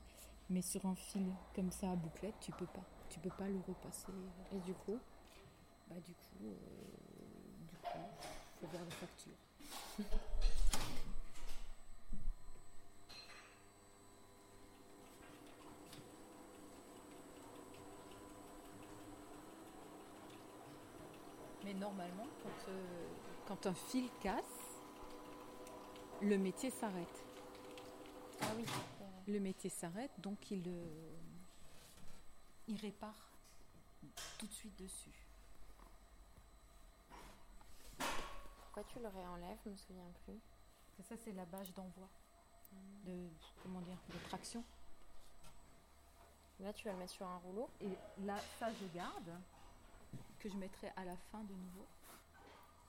mais 0.51 0.63
sur 0.63 0.87
un 0.87 0.95
fil 0.95 1.27
comme 1.53 1.73
ça 1.73 1.91
à 1.91 1.97
bouclette, 1.97 2.37
tu 2.41 2.53
peux 2.53 2.67
pas. 2.67 2.85
Tu 3.11 3.19
peux 3.19 3.31
pas 3.31 3.49
le 3.49 3.59
repasser. 3.67 4.13
Et 4.53 4.61
du 4.61 4.73
coup, 4.73 5.01
Bah 5.89 5.97
du 6.07 6.13
coup, 6.13 6.45
euh, 6.45 6.55
du 7.69 7.77
coup, 7.77 7.99
faut 8.61 8.67
voir 8.69 8.85
la 8.85 8.91
facture. 8.95 9.33
Mais 21.65 21.75
normalement, 21.93 22.27
quand, 22.43 22.69
euh, 22.71 23.07
quand 23.47 23.67
un 23.67 23.75
fil 23.75 24.09
casse, 24.21 24.81
le 26.23 26.39
métier 26.39 26.71
s'arrête. 26.71 27.23
ah 28.41 28.47
oui, 28.57 28.65
Le 29.27 29.39
métier 29.41 29.69
s'arrête, 29.69 30.13
donc 30.19 30.51
il, 30.51 30.63
euh, 30.67 31.17
il 32.69 32.77
répare 32.81 33.31
tout 34.39 34.47
de 34.47 34.53
suite 34.53 34.79
dessus. 34.79 35.11
tu 38.89 38.99
le 38.99 39.09
réenlèves 39.09 39.59
Je 39.65 39.71
me 39.71 39.77
souviens 39.77 40.11
plus. 40.25 40.41
Et 40.99 41.03
ça, 41.03 41.15
c'est 41.17 41.33
la 41.33 41.45
bâche 41.45 41.73
d'envoi, 41.73 42.09
de, 43.05 43.29
comment 43.63 43.81
dire, 43.81 43.99
de 44.09 44.19
traction. 44.29 44.65
Là, 46.59 46.73
tu 46.73 46.85
vas 46.85 46.93
le 46.93 46.99
mettre 46.99 47.13
sur 47.13 47.27
un 47.27 47.37
rouleau. 47.39 47.69
Et 47.81 47.91
là, 48.25 48.39
ça, 48.59 48.73
je 48.73 48.87
garde, 48.93 49.31
que 50.43 50.49
je 50.49 50.57
mettrai 50.57 50.89
à 50.97 51.05
la 51.05 51.17
fin 51.31 51.45
de 51.45 51.55
nouveau. 51.55 51.87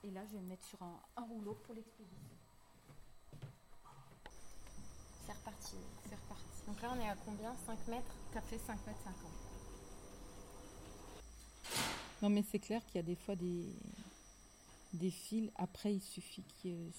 Et 0.02 0.10
là, 0.10 0.26
je 0.26 0.32
vais 0.32 0.40
le 0.40 0.46
mettre 0.46 0.66
sur 0.66 0.82
un, 0.82 1.00
un 1.16 1.22
rouleau 1.22 1.54
pour 1.64 1.74
l'expédition. 1.74 2.36
C'est 5.24 5.32
reparti. 5.32 5.76
C'est 6.08 6.16
reparti. 6.16 6.66
Donc 6.66 6.82
là, 6.82 6.92
on 6.94 7.00
est 7.00 7.08
à 7.08 7.16
combien? 7.24 7.54
5 7.54 7.88
mètres? 7.88 8.14
Ça 8.32 8.40
fait 8.40 8.58
5 8.58 8.86
mètres 8.86 9.00
50. 9.04 9.14
Non, 12.22 12.28
mais 12.28 12.42
c'est 12.42 12.58
clair 12.58 12.84
qu'il 12.86 12.96
y 12.96 12.98
a 12.98 13.02
des 13.02 13.14
fois 13.14 13.36
des, 13.36 13.64
des 14.92 15.10
fils. 15.10 15.50
Après, 15.56 15.94
il 15.94 16.02
suffit 16.02 16.42
qu'ils 16.60 16.92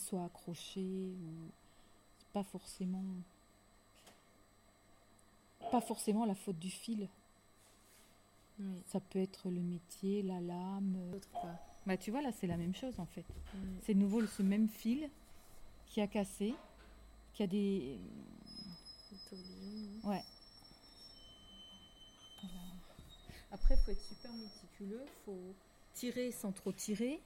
soient 0.00 0.24
accrochés 0.24 1.14
ou 1.14 1.50
pas 2.32 2.44
forcément 2.44 3.04
pas 5.70 5.80
forcément 5.80 6.26
la 6.26 6.34
faute 6.34 6.58
du 6.58 6.70
fil. 6.70 7.08
Oui. 8.58 8.82
Ça 8.86 9.00
peut 9.00 9.18
être 9.18 9.50
le 9.50 9.60
métier, 9.60 10.22
la 10.22 10.40
lame. 10.40 10.96
quoi. 11.32 11.50
Bah 11.86 11.96
tu 11.96 12.10
vois 12.10 12.22
là, 12.22 12.30
c'est 12.32 12.46
la 12.46 12.56
même 12.56 12.74
chose 12.74 12.98
en 13.00 13.06
fait. 13.06 13.24
Mm. 13.54 13.58
C'est 13.82 13.94
de 13.94 13.98
nouveau 13.98 14.24
ce 14.26 14.42
même 14.42 14.68
fil 14.68 15.10
qui 15.86 16.00
a 16.00 16.06
cassé, 16.06 16.54
qui 17.32 17.42
a 17.42 17.46
des 17.46 17.98
Le. 19.32 20.08
Ouais. 20.08 20.22
Voilà. 22.42 22.64
Après, 23.50 23.74
il 23.74 23.84
faut 23.84 23.90
être 23.90 24.00
super 24.02 24.32
méticuleux. 24.32 25.04
faut 25.24 25.54
tirer 25.94 26.30
sans 26.30 26.52
trop 26.52 26.72
tirer. 26.72 27.20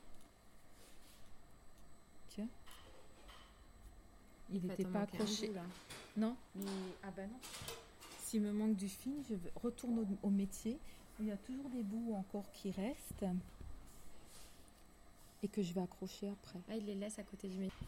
Tiens. 2.29 2.49
Il 4.51 4.63
n'était 4.67 4.85
pas 4.85 5.03
accroché. 5.03 5.53
là. 5.53 5.63
Non, 6.17 6.37
mais 6.55 6.65
ah 7.03 7.11
bah 7.17 7.27
non. 7.27 7.39
S'il 8.21 8.43
me 8.43 8.53
manque 8.53 8.77
du 8.77 8.89
fil, 8.89 9.23
je 9.29 9.35
retourne 9.61 9.99
au, 10.01 10.07
au 10.27 10.31
métier. 10.31 10.79
Il 11.19 11.27
y 11.27 11.31
a 11.33 11.37
toujours 11.39 11.69
des 11.71 11.83
bouts 11.83 12.15
encore 12.15 12.51
qui 12.53 12.71
restent 12.71 13.25
et 15.43 15.49
que 15.49 15.63
je 15.63 15.73
vais 15.73 15.81
accrocher 15.81 16.29
après. 16.29 16.59
Ah, 16.69 16.77
il 16.77 16.85
les 16.85 16.95
laisse 16.95 17.19
à 17.19 17.23
côté 17.23 17.49
du 17.49 17.59
métier. 17.59 17.87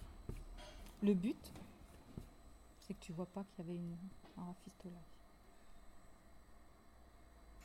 Le 1.02 1.14
but, 1.14 1.52
c'est 2.80 2.94
que 2.94 3.00
tu 3.00 3.12
vois 3.12 3.26
pas 3.26 3.44
qu'il 3.44 3.64
y 3.64 3.68
avait 3.68 3.78
une, 3.78 3.96
un 4.38 4.44
rafistolage. 4.44 4.98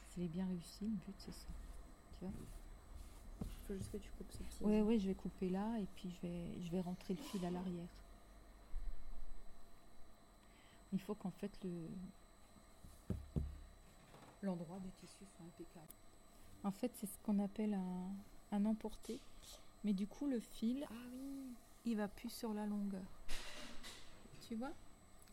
S'il 0.09 0.23
est 0.23 0.27
bien 0.27 0.45
réussi, 0.45 0.85
le 0.85 0.89
but 0.89 1.15
c'est 1.17 1.31
ça. 1.31 1.47
Tu 2.19 2.25
vois 2.25 2.33
Il 3.41 3.67
faut 3.67 3.75
juste 3.75 3.91
que 3.91 3.97
tu 3.97 4.09
coupes 4.17 4.31
ce 4.31 4.43
petit. 4.43 4.63
Ouais, 4.63 4.81
ouais, 4.81 4.99
je 4.99 5.07
vais 5.07 5.15
couper 5.15 5.49
là 5.49 5.79
et 5.79 5.87
puis 5.95 6.11
je 6.11 6.27
vais, 6.27 6.61
je 6.61 6.71
vais 6.71 6.81
rentrer 6.81 7.13
le 7.13 7.23
fil 7.23 7.43
à 7.45 7.49
l'arrière. 7.49 7.87
Il 10.91 10.99
faut 10.99 11.15
qu'en 11.15 11.31
fait 11.31 11.51
le 11.63 11.87
l'endroit 14.43 14.79
du 14.79 14.89
tissu 14.91 15.25
soit 15.25 15.45
impeccable. 15.45 15.87
En 16.63 16.71
fait, 16.71 16.91
c'est 16.95 17.07
ce 17.07 17.17
qu'on 17.23 17.39
appelle 17.39 17.73
un, 17.73 18.07
un 18.51 18.65
emporté. 18.65 19.19
Mais 19.83 19.93
du 19.93 20.07
coup, 20.07 20.27
le 20.27 20.39
fil, 20.39 20.85
Ah 20.89 20.93
oui. 21.13 21.53
il 21.85 21.97
va 21.97 22.07
plus 22.07 22.29
sur 22.29 22.53
la 22.53 22.65
longueur. 22.65 23.03
Tu 24.47 24.55
vois? 24.55 24.71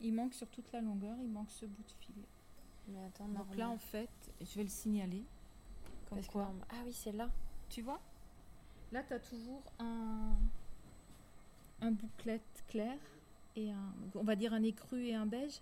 Il 0.01 0.15
manque 0.15 0.35
sur 0.35 0.49
toute 0.49 0.71
la 0.73 0.81
longueur, 0.81 1.17
il 1.23 1.29
manque 1.31 1.51
ce 1.51 1.67
bout 1.67 1.83
de 1.83 1.91
fil. 2.05 2.15
Mais 2.89 3.05
attends, 3.05 3.27
Donc 3.29 3.37
normal. 3.37 3.59
là, 3.59 3.71
en 3.71 3.79
fait, 3.79 4.09
je 4.41 4.55
vais 4.57 4.63
le 4.65 4.69
signaler. 4.71 5.25
Comme 6.09 6.19
Parce 6.19 6.27
que 6.27 6.33
quoi 6.33 6.53
Ah 6.71 6.83
oui, 6.85 6.93
c'est 6.93 7.13
là. 7.13 7.29
Tu 7.69 7.83
vois? 7.83 8.01
Là, 8.93 9.03
tu 9.05 9.13
as 9.13 9.21
toujours 9.21 9.63
un, 9.79 10.33
un 11.83 11.91
bouclette 11.93 12.65
clair 12.69 12.97
et 13.55 13.71
un, 13.71 13.95
on 14.17 14.25
va 14.25 14.35
dire 14.35 14.53
un 14.53 14.63
écru 14.65 15.05
et 15.07 15.15
un 15.15 15.27
beige. 15.27 15.61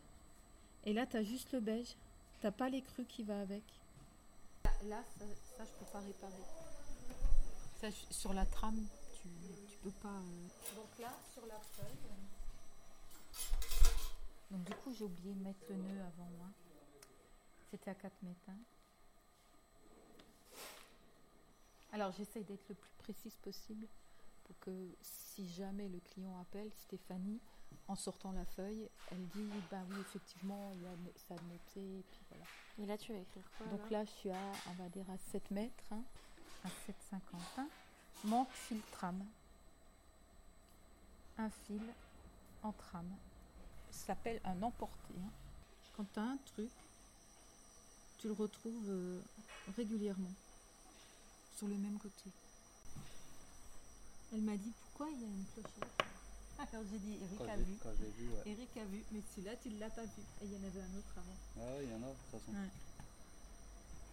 Et 0.84 0.92
là, 0.94 1.04
tu 1.06 1.16
as 1.18 1.22
juste 1.24 1.52
le 1.52 1.60
beige. 1.60 1.94
T'as 2.40 2.50
pas 2.52 2.68
l'écru 2.68 3.04
qui 3.04 3.22
va 3.24 3.40
avec. 3.40 3.64
Là, 4.84 5.02
ça, 5.18 5.24
ça, 5.56 5.64
je 5.64 5.70
peux 5.78 5.90
pas 5.92 5.98
réparer. 6.00 6.44
Ça, 7.80 7.88
sur 8.10 8.32
la 8.32 8.46
trame, 8.46 8.86
tu, 9.20 9.28
tu 9.68 9.76
peux 9.78 9.90
pas. 9.90 10.08
euh. 10.08 10.48
Donc 10.76 10.98
là, 11.00 11.12
sur 11.32 11.44
la 11.46 11.58
feuille. 11.58 11.96
Donc 14.50 14.64
du 14.64 14.74
coup, 14.76 14.94
j'ai 14.94 15.04
oublié 15.04 15.34
de 15.34 15.42
mettre 15.42 15.60
le 15.68 15.76
nœud 15.76 16.00
avant. 16.00 16.30
hein. 16.44 16.52
C'était 17.70 17.90
à 17.90 17.94
4 17.94 18.12
mètres. 18.22 18.38
hein. 18.48 18.56
Alors 21.92 22.12
j'essaye 22.12 22.44
d'être 22.44 22.68
le 22.68 22.74
plus 22.74 22.90
précise 22.98 23.34
possible 23.36 23.86
pour 24.44 24.58
que 24.60 24.70
si 25.02 25.48
jamais 25.50 25.88
le 25.88 25.98
client 26.00 26.38
appelle 26.40 26.70
Stéphanie, 26.84 27.40
en 27.88 27.94
sortant 27.96 28.32
la 28.32 28.44
feuille, 28.44 28.88
elle 29.10 29.26
dit 29.28 29.48
bah 29.70 29.78
oui 29.90 29.96
effectivement 30.00 30.70
il 30.74 30.82
y 30.82 30.86
a 30.86 30.90
ça 31.28 31.34
a 31.34 31.42
noté 31.42 31.80
et 31.98 32.04
puis 32.10 32.20
voilà. 32.30 32.44
Et 32.80 32.86
là, 32.86 32.96
tu 32.98 33.12
vas 33.12 33.18
écrire 33.18 33.42
quoi 33.56 33.66
Donc 33.68 33.90
là 33.90 34.04
je 34.04 34.10
suis 34.10 34.30
à 34.30 34.52
on 34.68 34.82
va 34.82 34.88
dire 34.90 35.08
à 35.10 35.16
7 35.32 35.50
mètres, 35.50 35.84
hein, 35.90 36.02
à 36.64 36.68
7,50. 36.68 37.18
hein. 37.58 37.68
Manque 38.24 38.50
fil 38.52 38.80
trame. 38.92 39.24
Un 41.38 41.50
fil 41.50 41.82
en 42.62 42.72
trame. 42.72 43.10
Ça 43.90 44.06
s'appelle 44.08 44.40
un 44.44 44.60
emporté. 44.62 45.14
hein. 45.18 45.30
Quand 45.96 46.04
tu 46.12 46.18
as 46.20 46.24
un 46.24 46.36
truc, 46.38 46.70
tu 48.18 48.26
le 48.28 48.32
retrouves 48.34 48.88
euh, 48.90 49.20
régulièrement 49.76 50.32
sur 51.56 51.68
le 51.68 51.76
même 51.76 51.98
côté. 51.98 52.30
Elle 54.32 54.42
m'a 54.42 54.56
dit 54.56 54.72
pourquoi 54.82 55.08
il 55.10 55.20
y 55.20 55.24
a 55.24 55.28
une 55.28 55.44
clochette? 55.54 56.04
Alors 56.58 56.82
j'ai 56.90 56.98
dit 56.98 57.14
Eric 57.22 57.38
Quand 57.38 57.48
a 57.48 57.56
vu. 57.56 57.76
quand 57.82 57.90
je 57.98 58.02
l'ai 58.04 58.10
vu, 58.10 58.28
ouais. 58.30 58.42
Eric 58.46 58.76
a 58.76 58.84
vu, 58.84 59.04
mais 59.12 59.20
celui-là 59.34 59.56
tu 59.62 59.68
ne 59.70 59.78
l'as 59.78 59.90
pas 59.90 60.02
vu. 60.02 60.22
Et 60.42 60.44
il 60.44 60.52
y 60.52 60.56
en 60.56 60.64
avait 60.66 60.80
un 60.80 60.98
autre 60.98 61.14
avant. 61.16 61.36
Ah 61.56 61.60
ouais, 61.76 61.84
il 61.84 61.90
y 61.90 61.94
en 61.94 62.02
a, 62.02 62.08
de 62.10 62.14
toute 62.14 62.30
façon. 62.40 62.52
Ouais. 62.52 62.68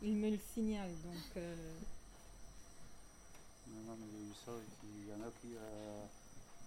Il 0.04 0.16
me 0.18 0.30
le 0.30 0.40
signale 0.54 0.92
donc. 1.04 1.38
euh, 1.38 1.56
Non, 3.68 3.82
non, 3.92 3.98
mais 4.00 4.06
j'ai 4.12 4.24
eu 4.26 4.34
ça, 4.46 4.52
et 4.52 4.70
puis 4.80 4.90
il 5.02 5.08
y 5.10 5.14
en 5.14 5.22
a 5.28 5.32
qui, 5.42 5.56
euh, 5.58 6.06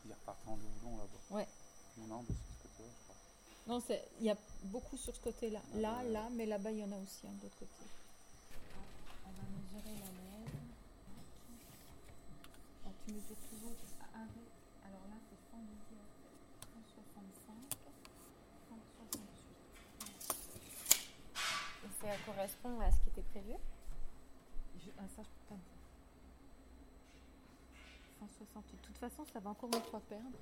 qui 0.02 0.08
repartent 0.12 0.48
en 0.48 0.56
doublon 0.56 0.96
là-bas. 0.98 1.36
Ouais. 1.36 1.46
Non, 1.98 2.06
non, 2.06 2.24
mais 2.28 2.34
c'est 2.34 2.58
ce 2.58 2.62
côté-là, 2.68 2.90
je 2.98 3.04
crois. 3.04 3.16
Non, 3.68 3.80
c'est- 3.86 4.08
il 4.20 4.26
y 4.26 4.30
a 4.30 4.36
beaucoup 4.64 4.96
sur 4.96 5.14
ce 5.14 5.20
côté-là. 5.20 5.60
Ah 5.74 5.78
Là, 5.78 5.98
ouais. 5.98 6.10
là, 6.10 6.28
mais 6.32 6.46
là-bas 6.46 6.70
il 6.72 6.78
y 6.78 6.84
en 6.84 6.90
a 6.92 6.96
aussi 6.96 7.26
un 7.26 7.32
de 7.32 7.42
l'autre 7.42 7.56
côté. 7.58 7.70
On 9.26 9.30
va 9.30 9.42
mesurer 9.46 9.94
la 9.94 10.10
lèvre. 10.10 10.58
Alors, 12.84 12.94
tu 13.06 13.12
mesures 13.12 13.36
toujours 13.50 13.76
avec. 14.14 14.48
Alors 14.84 15.04
là, 15.10 15.16
c'est 15.28 15.38
110 15.52 15.76
en 15.92 16.08
fait. 16.16 16.32
165, 16.72 17.54
168. 18.68 19.28
Et 22.08 22.24
correspond 22.24 22.80
à 22.80 22.90
ce 22.90 23.00
qui 23.00 23.10
était 23.10 23.22
prévu 23.22 23.52
Je, 24.78 24.90
ah, 24.98 25.02
ça, 25.14 25.22
je 25.22 25.28
peux 25.28 25.54
pas 25.54 25.56
dire. 25.56 25.78
168. 28.20 28.76
De 28.80 28.86
toute 28.86 28.96
façon, 28.96 29.26
ça 29.30 29.40
va 29.40 29.50
encore 29.50 29.68
une 29.74 29.82
fois 29.82 30.00
perdre. 30.08 30.38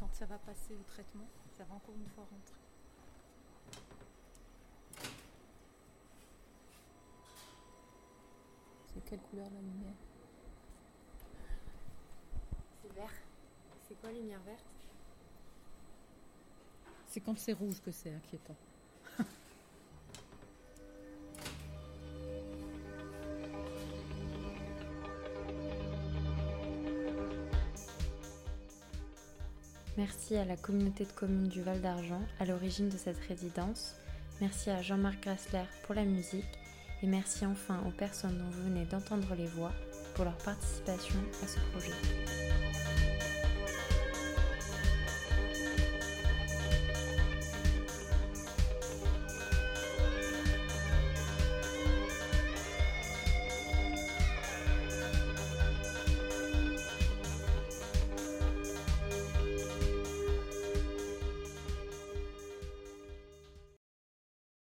Quand 0.00 0.08
ça 0.14 0.24
va 0.24 0.38
passer 0.38 0.74
au 0.74 0.82
traitement, 0.84 1.26
ça 1.58 1.64
va 1.64 1.74
encore 1.74 1.94
une 1.94 2.08
fois 2.08 2.24
rentrer. 2.24 2.54
C'est 8.94 9.04
quelle 9.04 9.20
couleur 9.20 9.50
la 9.50 9.60
lumière 9.60 9.94
C'est 12.82 12.92
vert. 12.94 13.12
C'est 13.86 14.00
quoi, 14.00 14.10
lumière 14.10 14.40
verte? 14.40 14.64
C'est 17.08 17.20
quand 17.20 17.38
c'est 17.38 17.52
rouge 17.52 17.82
que 17.82 17.90
c'est 17.90 18.14
inquiétant. 18.14 18.56
Merci 30.08 30.36
à 30.36 30.46
la 30.46 30.56
communauté 30.56 31.04
de 31.04 31.12
communes 31.12 31.48
du 31.48 31.60
Val 31.60 31.82
d'Argent 31.82 32.22
à 32.40 32.46
l'origine 32.46 32.88
de 32.88 32.96
cette 32.96 33.18
résidence. 33.28 33.94
Merci 34.40 34.70
à 34.70 34.80
Jean-Marc 34.80 35.22
Grassler 35.22 35.64
pour 35.82 35.94
la 35.94 36.04
musique. 36.04 36.58
Et 37.02 37.06
merci 37.06 37.44
enfin 37.44 37.82
aux 37.86 37.90
personnes 37.90 38.38
dont 38.38 38.48
vous 38.50 38.62
venez 38.62 38.86
d'entendre 38.86 39.34
les 39.36 39.46
voix 39.46 39.72
pour 40.14 40.24
leur 40.24 40.38
participation 40.38 41.18
à 41.44 41.46
ce 41.46 41.58
projet. 41.72 43.07